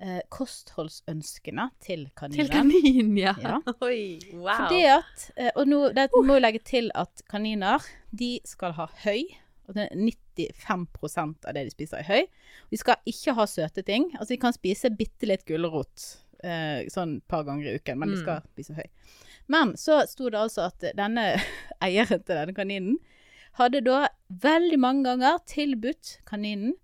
[0.00, 2.40] eh, kostholdsønskene til kaninen.
[2.40, 3.34] Til kanin, ja.
[3.42, 3.60] Ja.
[3.86, 4.64] Oi, wow.
[4.64, 8.88] Fordi at, eh, og nå det må jeg legge til at kaniner, de skal ha
[9.04, 9.24] høy.
[9.64, 12.26] Og det er 95% av det de spiser er høy.
[12.68, 14.10] De skal ikke ha søte ting.
[14.18, 16.10] Altså de kan spise bitte litt gulrot
[16.44, 18.86] eh, sånn et par ganger i uken, men de skal spise høy.
[19.52, 21.34] Men så sto det altså at denne
[21.84, 22.98] eieren til denne kaninen
[23.58, 24.08] hadde da
[24.42, 26.74] veldig mange ganger tilbudt kaninen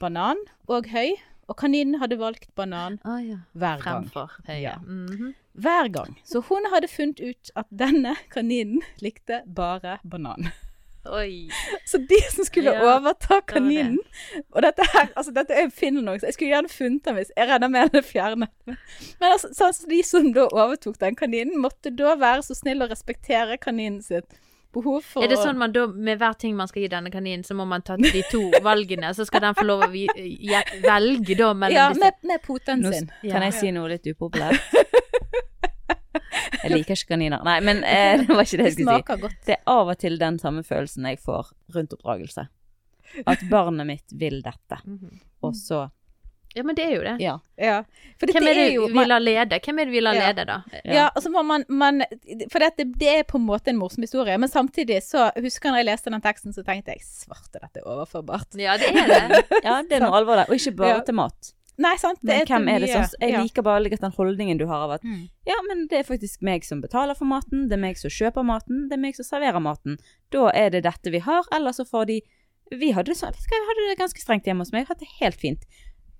[0.00, 0.40] banan
[0.70, 1.16] og høy,
[1.50, 3.42] og kaninen hadde valgt banan ah, ja.
[3.58, 4.06] hver gang.
[4.06, 4.62] Fremfor høye.
[4.62, 4.76] Ja.
[4.86, 5.34] Mhm.
[5.60, 6.14] Hver gang.
[6.24, 10.52] Så hun hadde funnet ut at denne kaninen likte bare banan.
[11.10, 11.48] Oi.
[11.88, 13.98] Så de som skulle Ja, overta kaninen
[14.52, 17.32] Og dette her, altså dette er finner noe, så jeg skulle gjerne funnet den hvis
[17.38, 18.52] Jeg regner med den er fjernet.
[18.66, 22.84] Men altså, så som de som da overtok den kaninen, måtte da være så snill
[22.84, 24.28] å respektere kaninen sitt
[24.72, 27.42] behov for Er det sånn man da, med hver ting man skal gi denne kaninen,
[27.44, 30.04] så må man ta de to valgene, så skal den få lov å vi,
[30.46, 32.92] ja, velge da mellom Ja, disse med, med poten Nå,
[33.26, 34.60] kan jeg si noe litt upopulært?
[36.60, 37.40] Jeg liker ikke kaniner.
[37.46, 39.04] Nei, men eh, det var ikke det jeg skulle si.
[39.22, 39.36] godt.
[39.46, 42.44] Det er av og til den samme følelsen jeg får rundt oppdragelse.
[43.30, 45.20] At barnet mitt vil dette, Mhm.
[45.46, 45.86] og så
[46.56, 47.12] Ja, men det er jo det.
[47.22, 47.36] Ja.
[47.56, 47.76] Ja.
[48.18, 49.60] For dette Hvem er det er jo vi lar lede?
[49.62, 50.26] Hvem er det vi lar Ja.
[50.32, 50.56] lede, da?
[50.84, 52.02] Ja, altså må man, man
[52.50, 55.72] For dette, det er på en måte en morsom historie, men samtidig så husker jeg
[55.72, 58.58] når jeg leste den teksten, så tenkte jeg svarte, dette er overførbart.
[58.58, 59.44] Ja, det er det.
[59.64, 60.50] Ja, det er noe alvor der.
[60.50, 61.00] Og ikke bare Ja.
[61.06, 61.52] til mat.
[61.80, 62.18] Nei, sant?
[62.20, 64.82] Det Men er hvem er det som Jeg liker bare litt den holdningen du har
[64.84, 65.30] av at Mm.
[65.46, 68.44] ja, men det er faktisk meg som betaler for maten, det er meg som kjøper
[68.44, 69.96] maten, det er meg som serverer maten.
[70.30, 72.20] Da er det dette vi har, eller så får de
[72.72, 75.08] Vi hadde det sånn, jeg hadde det ganske strengt hjemme hos meg, jeg hadde det
[75.20, 75.64] helt fint.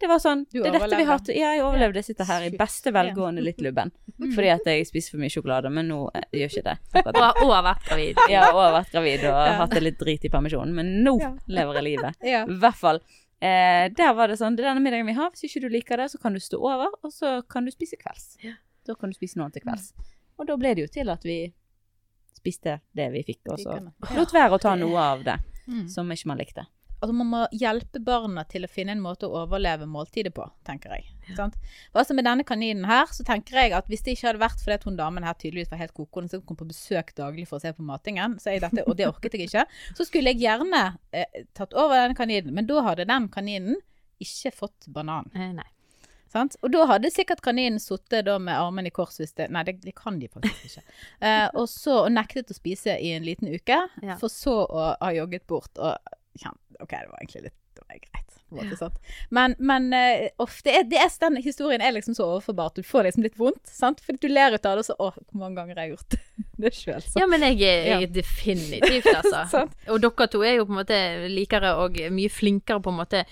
[0.00, 2.24] Det var sånn, Du det er dette vi har til Ja, jeg overlevde, jeg sitter
[2.24, 3.90] her i beste velgående litt lubben.
[4.18, 4.30] Mm.
[4.36, 5.98] Fordi at jeg spiser for mye sjokolade, men nå
[6.32, 6.76] jeg gjør ikke det.
[7.20, 8.20] Og, og vært gravid.
[8.30, 9.56] Har også vært gravid og Ja.
[9.60, 11.34] hatt det litt drit i permisjonen, men nå Ja.
[11.52, 12.16] lever jeg livet.
[12.24, 12.42] Ja.
[12.48, 13.02] I hvert fall.
[13.40, 15.96] Eh, der var det sånn, det er denne middagen vi har, hvis ikke du liker
[16.00, 18.38] det, så kan du stå over, og så kan du spise kvelds.
[18.44, 18.56] Ja.
[18.88, 19.92] Da kan du spise noe til kvelds.
[20.40, 21.38] Og da ble det jo til at vi
[22.40, 23.76] spiste det vi fikk, og så
[24.16, 25.38] lot være å ta noe av det
[25.68, 25.84] Mm.
[25.92, 26.64] som ikke man likte.
[27.00, 30.92] Altså, man må hjelpe barna til å finne en måte å overleve måltidet på, tenker
[30.98, 31.06] jeg.
[31.36, 31.54] Sant?
[31.94, 34.60] Og altså Med denne kaninen her, så tenker jeg at hvis det ikke hadde vært
[34.60, 37.56] fordi at hun damen her tydeligvis var helt koko, så kom på besøk daglig for
[37.56, 39.64] å se på matingen, dette, og det orket jeg ikke,
[39.96, 40.82] så skulle jeg gjerne
[41.16, 42.52] eh, tatt over denne kaninen.
[42.54, 43.78] Men da hadde den kaninen
[44.20, 45.30] ikke fått banan.
[45.34, 45.68] Eh, Nei.
[46.30, 46.54] Sant?
[46.62, 49.96] Og da hadde sikkert kaninen sittet med armen i kors hvis det Nei, det, det
[49.98, 50.82] kan de faktisk ikke.
[51.26, 54.14] Eh, og så og nektet å spise i en liten uke, Ja.
[54.20, 55.96] for så å ha jogget bort og
[56.80, 58.36] OK, det var egentlig litt det var greit.
[58.48, 58.90] måte?
[59.28, 62.76] Men, men uh, ofte er, det er, den historien er liksom så overførbart.
[62.76, 64.02] Du får liksom litt vondt, sant?
[64.04, 66.18] Fordi du ler ut av det, og så Å, hvor mange ganger har jeg gjort
[66.64, 67.06] det sjøl?
[67.20, 69.64] Ja, men jeg jeg er definitivt, altså.
[69.92, 71.00] Og dere to er jo på en måte
[71.30, 73.24] likere og mye flinkere på en måte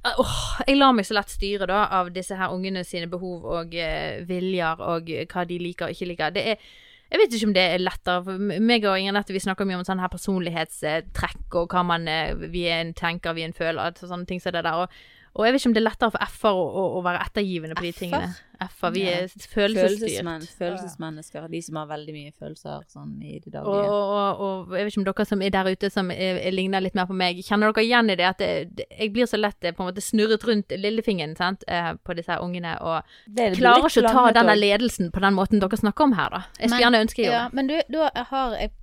[0.00, 3.74] Åh, jeg lar meg så lett styre da av disse her ungene sine behov og
[3.76, 6.32] uh, viljer og hva de liker og ikke liker.
[6.32, 6.70] Det er
[7.10, 8.22] Jeg vet ikke om det er lettere.
[8.26, 12.06] For meg og Inger Nette vi snakker mye om sånn her personlighetstrekk og hva man
[12.10, 14.84] eh, vi er en tenker, vi er en føler, og sånne ting som det der.
[14.84, 15.00] Og,
[15.34, 17.76] og jeg vet ikke om det er lettere for F-er å, å, å være ettergivende
[17.78, 18.30] på de tingene.
[18.60, 19.12] F-er, vi Ja.
[19.22, 19.54] er følelsesstyrt.
[19.54, 21.46] Følelsesmenn, følelsesmennesker.
[21.48, 23.86] De som har veldig mye følelser sånn i det daglige.
[23.88, 26.50] og, og, og jeg vet ikke om dere som er der ute som er, er,
[26.52, 29.30] ligner litt mer på meg, kjenner dere igjen i det at det, det, jeg blir
[29.30, 32.74] så lett eh, på en måte snurret rundt lillefingeren sant, eh, på disse her ungene,
[32.84, 33.00] og
[33.30, 36.28] Det er klarer ikke å ta denne ledelsen på den måten dere snakker om her,
[36.34, 36.42] da.
[36.58, 37.54] Jeg skulle gjerne ønske jeg gjorde det.
[37.54, 38.74] men du, da har jeg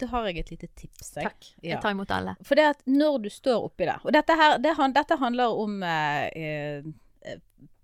[0.00, 1.12] da har jeg et lite tips.
[1.16, 1.28] Jeg.
[1.28, 1.50] Takk.
[1.62, 1.74] Ja.
[1.74, 2.36] Jeg tar imot alle.
[2.46, 5.82] For det at når du står oppi det Og dette, her, det, dette handler om
[5.82, 7.36] eh, eh,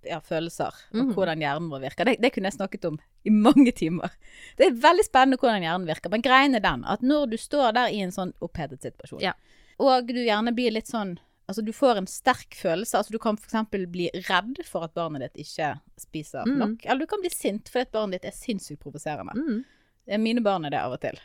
[0.07, 1.13] ja, følelser, og Mhm.
[1.15, 2.05] hvordan hjernen vår virker.
[2.05, 4.11] Det, det kunne jeg snakket om i mange timer.
[4.57, 6.11] Det er veldig spennende hvordan hjernen virker.
[6.11, 9.33] Men greien er den at når du står der i en sånn opphetet situasjon, Ja.
[9.79, 12.99] og du gjerne blir litt sånn Altså du får en sterk følelse.
[12.99, 13.71] Altså du kan f.eks.
[13.71, 16.57] bli redd for at barnet ditt ikke spiser mm.
[16.59, 16.81] nok.
[16.85, 19.31] Eller du kan bli sint fordi at barnet ditt er sinnssykt provoserende.
[19.39, 19.61] Mm.
[20.09, 21.21] Eh, Mine barn er det av og til.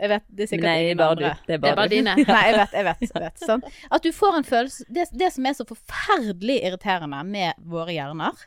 [0.00, 1.22] Jeg vet, det er sikkert Nei, ingen bare du.
[1.22, 2.14] Det er Det er bare bare dine.
[2.32, 3.02] Nei, jeg vet, jeg vet.
[3.06, 3.64] Jeg vet sånn.
[3.92, 8.46] At du får en følelse det, det som er så forferdelig irriterende med våre hjerner,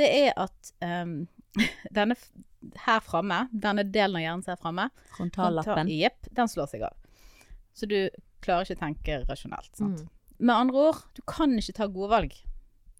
[0.00, 1.14] det er at um,
[1.98, 2.16] denne
[2.86, 5.88] her framme, denne delen av hjernen som er framme, Frontallappen.
[5.90, 6.94] Jepp, den slår seg av.
[7.74, 7.96] Så du
[8.44, 9.70] klarer ikke å tenke rasjonelt.
[9.78, 10.02] Sant?
[10.02, 10.10] Mm.
[10.42, 12.34] Med andre ord, du kan ikke ta gode valg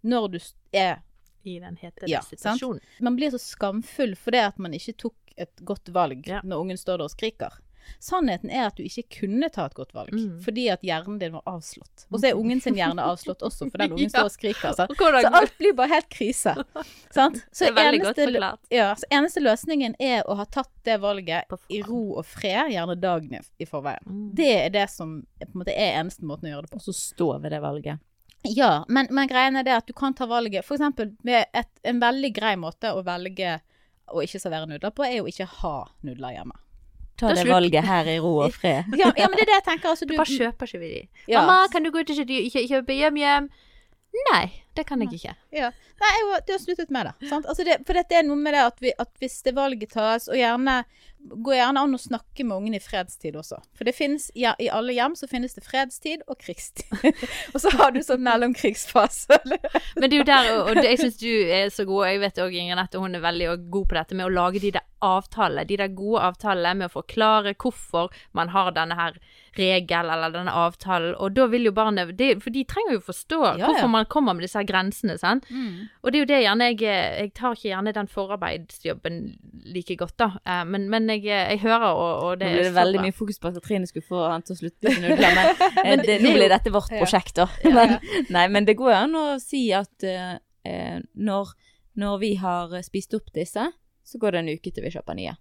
[0.07, 0.39] når du
[0.78, 1.01] er
[1.47, 2.39] I den hete Ja, sant?
[2.39, 2.80] situasjonen.
[3.03, 6.41] Man blir så skamfull fordi at man ikke tok et godt valg Ja.
[6.47, 7.55] når ungen står der og skriker.
[8.03, 10.41] Sannheten er at du ikke kunne ta et godt valg, Mm.
[10.45, 12.07] fordi at hjernen din var avslått.
[12.11, 14.74] Og så er ungen sin hjerne avslått også, for den ungen står og skriker.
[14.74, 16.55] Så, Så alt blir bare helt krise.
[17.16, 17.43] Sant?
[17.53, 18.26] Så eneste,
[18.70, 22.99] ja, så eneste løsningen er å ha tatt det valget i ro og fred, gjerne
[23.01, 24.03] dagen i- forveien.
[24.07, 24.30] Mm.
[24.35, 26.80] Det er det som på en måte er eneste måten å gjøre det på.
[26.83, 27.99] Og så stå ved det valget.
[28.45, 32.01] Ja, men, men greien er det at du kan ta valget eksempel med et, en
[32.03, 33.61] veldig grei måte å velge
[34.12, 36.57] å ikke servere nudler på, er å ikke ha nudler hjemme.
[37.23, 38.91] Ta det valget her i ro og fred.
[39.01, 39.93] Ja, ja men det er det jeg tenker.
[39.95, 41.03] Altså, du, Bare kjøper ikke vi de.
[41.29, 41.41] Ja.
[41.41, 43.49] Mamma, kan du gå ut og kjøpe hjem hjem?
[44.33, 44.45] Nei,
[44.77, 45.35] det kan jeg ikke.
[45.53, 45.70] Ja.
[46.01, 47.31] Nei, jeg har, det har sluttet med det.
[47.31, 47.47] Sant?
[47.47, 47.79] Altså det.
[47.87, 50.83] For dette er noe med det at, vi, at hvis det valget tas, og gjerne
[51.23, 53.61] Gå gjerne an å snakke med ungen i fredstid også.
[53.79, 56.89] For det finnes, ja, i alle hjem så finnes det fredstid og krigstid.
[57.55, 59.39] og så har du sånn mellomkrigsfase.
[59.47, 62.01] Men det er jo der, og, og det, jeg syns du er så god.
[62.01, 64.64] og Jeg vet òg Inger Nette, hun er veldig god på dette med å lage
[64.64, 65.66] de der avtalene.
[65.68, 69.23] De der gode avtalene med å forklare hvorfor man har denne her
[69.59, 71.14] regel eller denne avtalen.
[71.23, 73.66] Og da vil jo barnet det, For de trenger jo forstå ja.
[73.66, 75.45] hvorfor man kommer med disse her grensene, sant.
[75.51, 75.91] Mm.
[76.03, 79.19] Og det er jo det gjerne jeg Jeg tar ikke gjerne den forarbeidsjobben
[79.75, 80.31] like godt, da.
[80.47, 83.07] Eh, Men, men jeg, jeg hører, og, og det Nå ble det veldig bra.
[83.09, 85.53] mye fokus på at Katrine skulle få han til å slutte med nudler, men,
[85.85, 87.49] eh, Men det, nå ble dette vårt prosjekt, da.
[87.65, 88.25] Ja, Men, ja.
[88.39, 91.55] nei, men det går an å si at eh, når,
[91.99, 93.69] når vi har spist opp disse,
[94.03, 95.35] så går det en uke til vi kjøper nye.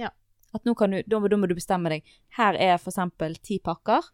[0.00, 0.10] Ja.
[0.56, 2.04] At nå kan du, da, da må du bestemme deg.
[2.38, 4.12] Her er for eksempel ti pakker.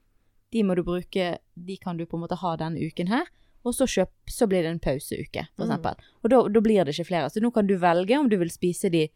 [0.53, 3.31] De må du bruke, de kan du på en måte ha denne uken her.
[3.63, 5.71] Og så, kjøp, så blir det en pauseuke, for
[6.03, 6.21] Mm.
[6.23, 7.31] Og da, da blir det ikke flere.
[7.31, 9.07] Så nå kan du velge om du vil spise de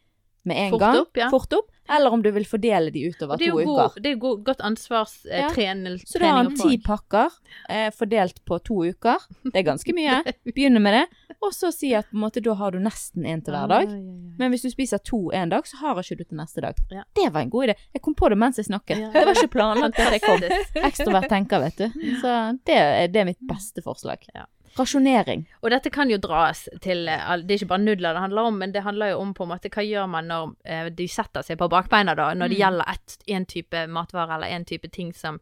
[0.47, 1.27] med en Fort gang, opp, ja.
[1.33, 4.01] fort opp, eller om du vil fordele de utover er to god, uker.
[4.03, 5.99] det er jo god, godt ansvarstrening.
[5.99, 6.01] Ja.
[6.01, 7.31] Eh, Så du har en ti pakker
[7.71, 9.23] eh, fordelt på to uker.
[9.45, 10.19] Det er ganske mye.
[10.57, 11.05] Begynne med det.
[11.45, 13.87] Og så si at måte, da har du nesten én til hver dag.
[13.93, 14.35] Ja, ja.
[14.41, 16.81] Men hvis du spiser to en dag, så har ikke du til neste dag.
[16.91, 17.05] Ja.
[17.15, 17.77] Det var en god idé.
[17.95, 18.99] Jeg kom på det mens jeg snakket.
[19.05, 19.11] Ja.
[19.17, 20.43] Det var ikke planlagt at jeg kom.
[20.87, 22.03] Ekstrovert tenker, vet du.
[22.23, 22.35] Så
[22.67, 22.81] det
[23.15, 24.25] det er mitt beste forslag.
[24.35, 24.47] Ja.
[24.77, 25.47] Rasjonering.
[25.63, 28.59] Og dette kan jo dras til eh, Det er ikke bare nudler det handler om,
[28.59, 31.43] men det handler jo om på en måte hva gjør man når eh, de setter
[31.43, 32.63] seg på bakbeina, da, når det Mm.
[32.65, 33.09] gjelder
[33.39, 35.41] en type matvare eller en type ting som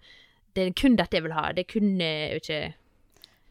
[0.55, 1.49] Det er kun dette jeg vil ha.
[1.53, 2.74] Det er kun eh, ikke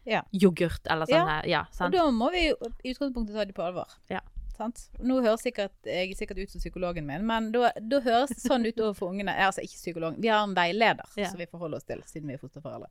[0.06, 0.22] Ja.
[0.32, 1.42] yoghurt eller sånn Ja.
[1.46, 3.86] Ja, Og da må vi jo i utgangspunktet ta det på alvor.
[4.10, 4.20] Ja.
[4.56, 4.88] Sant?
[5.02, 8.64] Nå høres sikkert, jeg sikkert ut som psykologen min, men da, da høres det sånn
[8.66, 9.34] ut overfor ungene.
[9.36, 11.28] Eh, Altså ikke psykologen, vi har en veileder Ja.
[11.28, 12.86] som vi forholder oss til, siden vi er fosterforeldre.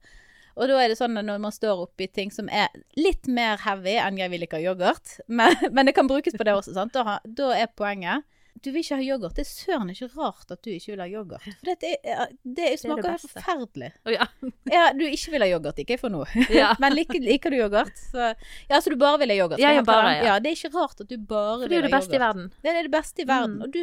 [0.54, 3.62] Og da er det sånn at når man står oppi ting som er litt mer
[3.64, 6.76] heavy enn jeg vil ikke ha yoghurt, men, men det kan brukes på det også,
[6.78, 6.94] sant?
[6.94, 8.28] Da, da er poenget
[8.64, 9.36] du vil ikke ha yoghurt.
[9.36, 11.44] Det er søren ikke rart at du ikke vil ha yoghurt.
[11.60, 13.90] For det, er, det smaker helt forferdelig.
[14.06, 14.28] Oh, ja.
[14.72, 16.28] Ja, du ikke vil ha yoghurt, ikke for noe.
[16.54, 16.74] Ja.
[16.84, 17.98] Men liker, liker du yoghurt?
[18.12, 18.32] Så,
[18.70, 19.62] ja, så du bare vil ha yoghurt?
[19.62, 20.38] Ja, bare, ja.
[20.44, 22.16] Det er ikke rart at du bare vil ha For det er jo det beste
[22.16, 22.50] i verden.
[22.62, 23.58] Det er det beste i verden.
[23.58, 23.66] Mm.
[23.66, 23.82] Og du,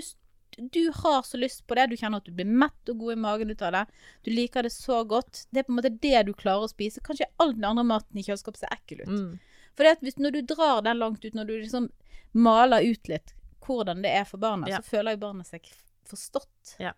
[0.61, 1.87] du har så lyst på det.
[1.91, 3.85] Du kjenner at du blir mett og god i magen ut av det.
[4.27, 5.47] Du liker det så godt.
[5.51, 7.03] Det er på en måte det du klarer å spise.
[7.07, 9.13] Kanskje all den andre maten i kjøleskapet ser ekkel ut.
[9.13, 9.37] Mm.
[9.79, 11.91] For hvis, når du drar den langt ut, når du liksom
[12.33, 13.35] maler ut litt
[13.67, 14.81] hvordan det er for barna, Ja.
[14.81, 15.67] så føler jo barnet seg
[16.09, 16.77] forstått.
[16.83, 16.93] Ja.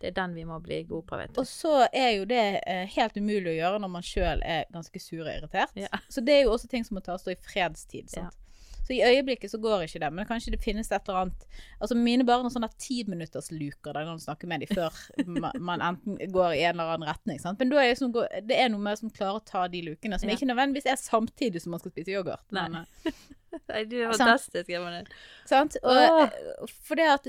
[0.00, 1.40] Det er den vi må bli gode på, vet du.
[1.42, 5.00] Og så er jo det eh, helt umulig å gjøre når man sjøl er ganske
[5.02, 5.72] sur og irritert.
[5.74, 5.88] Ja.
[6.08, 8.10] Så det er jo også ting som må tas i fredstid.
[8.12, 8.36] Sant?
[8.88, 11.42] Så i øyeblikket så går ikke det, men kanskje det finnes et eller annet
[11.76, 14.96] Altså mine barn har sånne timinuttersluker der du snakker med dem før
[15.68, 17.40] man enten går i en eller annen retning.
[17.42, 17.60] Sant?
[17.60, 20.38] Men er som, det er noe med å klare å ta de lukene, som Ja.
[20.38, 22.46] ikke nødvendigvis er samtidig som man skal spise yoghurt.
[22.50, 23.12] Men, eh,
[23.70, 25.06] Nei, du er fantastisk, Emanuel.
[25.48, 25.76] Sant?
[25.82, 27.28] Og for det at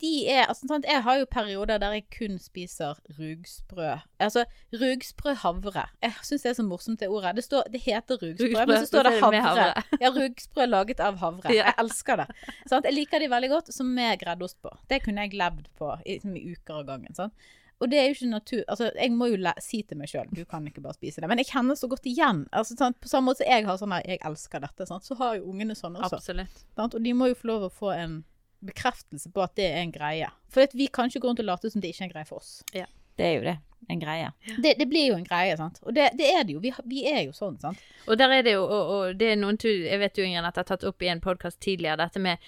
[0.00, 0.86] de er altså, sant?
[0.88, 3.98] Jeg har jo perioder der jeg kun spiser rugsprø.
[4.22, 5.84] Altså rugsprø havre.
[6.04, 7.34] Jeg syns det er så morsomt det ordet.
[7.36, 9.44] Det, står, det heter rugsprø, Rugsprø, men så står det havre.
[9.44, 9.86] havre.
[10.02, 11.52] Ja, rugsprø laget av havre.
[11.54, 12.28] Jeg elsker det.
[12.70, 12.88] Sant?
[12.88, 14.72] Jeg liker de veldig godt, som med greddost på.
[14.90, 17.14] Det kunne jeg levd på i, i uker av gangen.
[17.18, 17.34] Sant?
[17.78, 18.62] Og det er jo ikke natur...
[18.66, 21.28] Altså, jeg må jo le si til meg sjøl du kan ikke bare spise det.
[21.30, 22.42] Men jeg kjenner så godt igjen.
[22.50, 22.98] Altså, sant?
[23.02, 25.06] På samme måte som jeg har sånn her jeg elsker dette, sant?
[25.06, 26.18] så har jo ungene sånn også.
[26.18, 26.64] Absolutt.
[26.74, 26.98] Sant?
[26.98, 28.20] Og de må jo få lov å få en
[28.66, 30.30] bekreftelse på at det er en greie.
[30.50, 32.42] For vi kan ikke gå rundt og late som det ikke er en greie for
[32.42, 32.56] oss.
[32.74, 32.88] Ja.
[33.18, 33.56] Det er jo det.
[33.88, 34.32] En greie.
[34.58, 35.78] Det, det blir jo en greie, sant.
[35.86, 36.62] Og det, det er det jo.
[36.62, 37.82] Vi, vi er jo sånn, sant.
[38.06, 40.50] Og der er det jo, og, og det er noen tur, Jeg vet jo Ingrid
[40.50, 42.42] at jeg har tatt opp i en podkast tidligere, dette med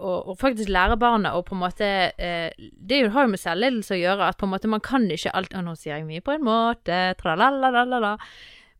[0.00, 3.96] å, å faktisk lære barna å på en måte eh, Det har jo med selvledelse
[3.96, 6.24] å gjøre, at på en måte man kan ikke alt Og nå sier jeg mye
[6.24, 8.16] på en måte, tralalalala.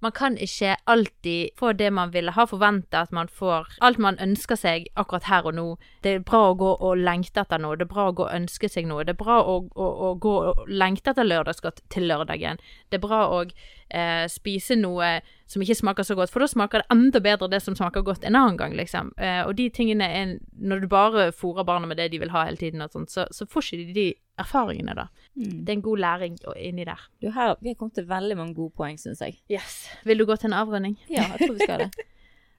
[0.01, 3.69] Man kan ikke alltid få det man ville ha forventa at man får.
[3.85, 5.67] Alt man ønsker seg akkurat her og nå.
[6.01, 7.77] Det er bra å gå og lengte etter noe.
[7.77, 9.05] Det er bra å gå og ønske seg noe.
[9.05, 12.63] Det er bra å, å, å gå og lengte etter lørdagsgodt til lørdagen.
[12.89, 13.43] Det er bra å
[13.91, 15.19] eh, spise noe
[15.51, 18.25] som ikke smaker så godt, for da smaker det enda bedre det som smaker godt
[18.25, 19.13] en annen gang, liksom.
[19.19, 22.45] Eh, og de tingene er Når du bare fôrer barna med det de vil ha
[22.45, 24.09] hele tiden, og sånt, så, så får ikke de de
[24.41, 25.09] erfaringene, da.
[25.35, 27.01] Det er en god læring inni der.
[27.23, 29.41] Du, her, vi har kommet til veldig mange gode poeng, syns jeg.
[29.51, 29.89] Yes.
[30.05, 30.97] Vil du gå til en avrunding?
[31.11, 31.91] Ja, jeg tror vi skal det.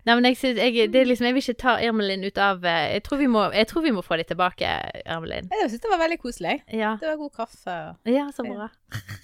[0.06, 2.94] Nei, men jeg, jeg, det er liksom, jeg vil ikke ta Irmelin ut av eh,
[2.96, 4.70] Jeg tror vi må, jeg tror vi må få dem tilbake,
[5.06, 5.50] Irmelin.
[5.54, 6.56] Jeg syns det var veldig koselig.
[6.74, 6.96] Ja.
[7.02, 7.76] Det var god kaffe.
[8.10, 8.70] ja, så bra.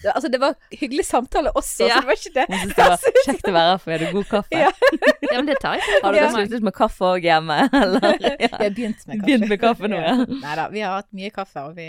[0.03, 1.95] Det, altså, det var hyggelig samtale også, Ja.
[1.97, 2.45] så det var ikke det.
[2.49, 4.61] Jeg synes det var kjekt å være her, for vi hadde god kaffe.
[4.61, 4.71] Ja.
[5.28, 5.97] Ja, men det tar jeg.
[6.05, 6.30] Har dere Ja.
[6.32, 8.13] sluttet med kaffe òg hjemme, eller?
[8.21, 9.25] Vi har begynt med kaffe.
[9.28, 10.13] Begynt med kaffe nå, ja.
[10.30, 11.88] Nei da, vi har hatt mye kaffe, og vi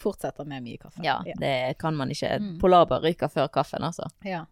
[0.00, 1.04] fortsetter med mye kaffe.
[1.04, 2.32] ja, det kan man ikke.
[2.42, 2.56] Mm.
[2.60, 4.08] Polarbar ryker før kaffen, altså.
[4.26, 4.42] Ja.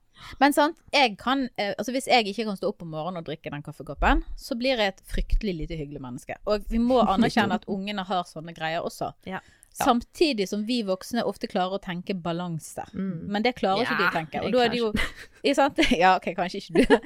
[0.40, 3.26] Men sant, jeg kan eh, Altså hvis jeg ikke kan stå opp om morgenen og
[3.26, 6.36] drikke den kaffekoppen, så blir jeg et fryktelig lite hyggelig menneske.
[6.46, 9.12] Og vi må anerkjenne at ungene har sånne greier også.
[9.28, 9.40] Ja.
[9.72, 12.84] Samtidig som vi voksne ofte klarer å tenke balanse.
[12.92, 13.22] Mm.
[13.32, 14.42] Men det klarer ikke de å tenke.
[14.44, 14.90] Og da er det jo
[15.46, 15.80] ikke sant?
[15.96, 16.96] Ja, OK, kanskje ikke du.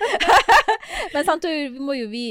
[1.15, 2.25] Men sant, da må jo vi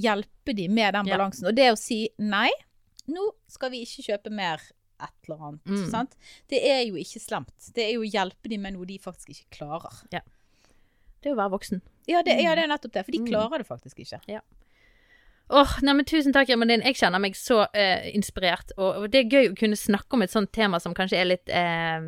[0.00, 1.16] hjelpe de med den Ja.
[1.18, 1.48] balansen.
[1.50, 2.48] Og det å si nei,
[3.10, 4.62] nå skal vi ikke kjøpe mer
[5.06, 5.64] et eller annet.
[5.66, 5.84] Mm.
[5.90, 6.16] Sant?
[6.50, 7.70] Det er jo ikke slemt.
[7.76, 10.00] Det er jo å hjelpe dem med noe de faktisk ikke klarer.
[10.10, 10.22] Det
[11.28, 11.82] er å være voksen.
[12.08, 13.04] Ja, det, ja, det er nettopp det.
[13.06, 13.28] For de Mm.
[13.28, 14.40] klarer det faktisk ikke.
[15.50, 16.82] Åh, nei, men Tusen takk, Irmelin.
[16.86, 18.70] Jeg kjenner meg så uh, inspirert.
[18.78, 21.26] Og, og det er gøy å kunne snakke om et sånt tema som kanskje er
[21.26, 22.06] litt eh,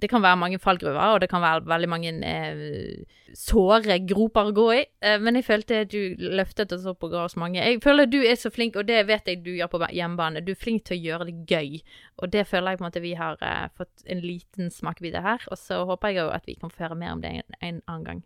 [0.00, 3.04] Det kan være mange fallgruver, og det kan være veldig mange eh,
[3.38, 4.80] såre groper å gå i.
[5.04, 7.62] Eh, men jeg følte du løftet oss opp og ga oss mange.
[7.62, 10.44] Jeg føler du er så flink, og det vet jeg du gjør på hjemmebane.
[10.44, 11.80] Du er flink til å gjøre det gøy.
[12.22, 15.28] Og det føler jeg på en måte vi har eh, fått en liten smakebit av
[15.30, 15.48] her.
[15.50, 17.82] Og så håper jeg jo at vi kan få høre mer om det en, en
[17.86, 18.24] annen gang.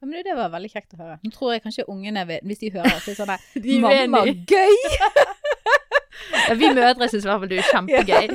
[0.00, 1.18] Ja, men det var veldig kjekt å høre.
[1.20, 3.34] Nå tror jeg kanskje ungene, hvis de hører, så er sånn
[3.66, 4.80] De Mamma, gøy!
[6.30, 8.26] Ja, vi mødre syns i hvert fall du er kjempegøy.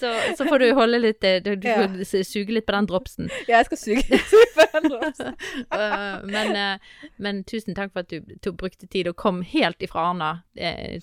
[0.00, 1.84] Så, så får du holde litt eh, Du, du Ja.
[2.24, 3.28] suge litt på den dropsen.
[3.48, 5.32] Ja, jeg skal suge litt på den også.
[5.80, 9.82] Eh, men, eh, men tusen takk for at du tog, brukte tid og kom helt
[9.84, 10.30] ifra Arna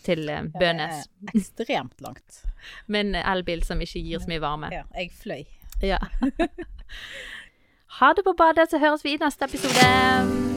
[0.04, 0.28] til
[0.58, 1.08] Bønes.
[1.34, 2.41] Ekstremt langt.
[2.91, 4.74] Med en elbil som ikke gir så mye varme.
[4.74, 5.45] Ja, jeg fløy.
[5.86, 6.02] Ja.
[7.98, 10.57] Ha det på badet, så høres vi i neste episode.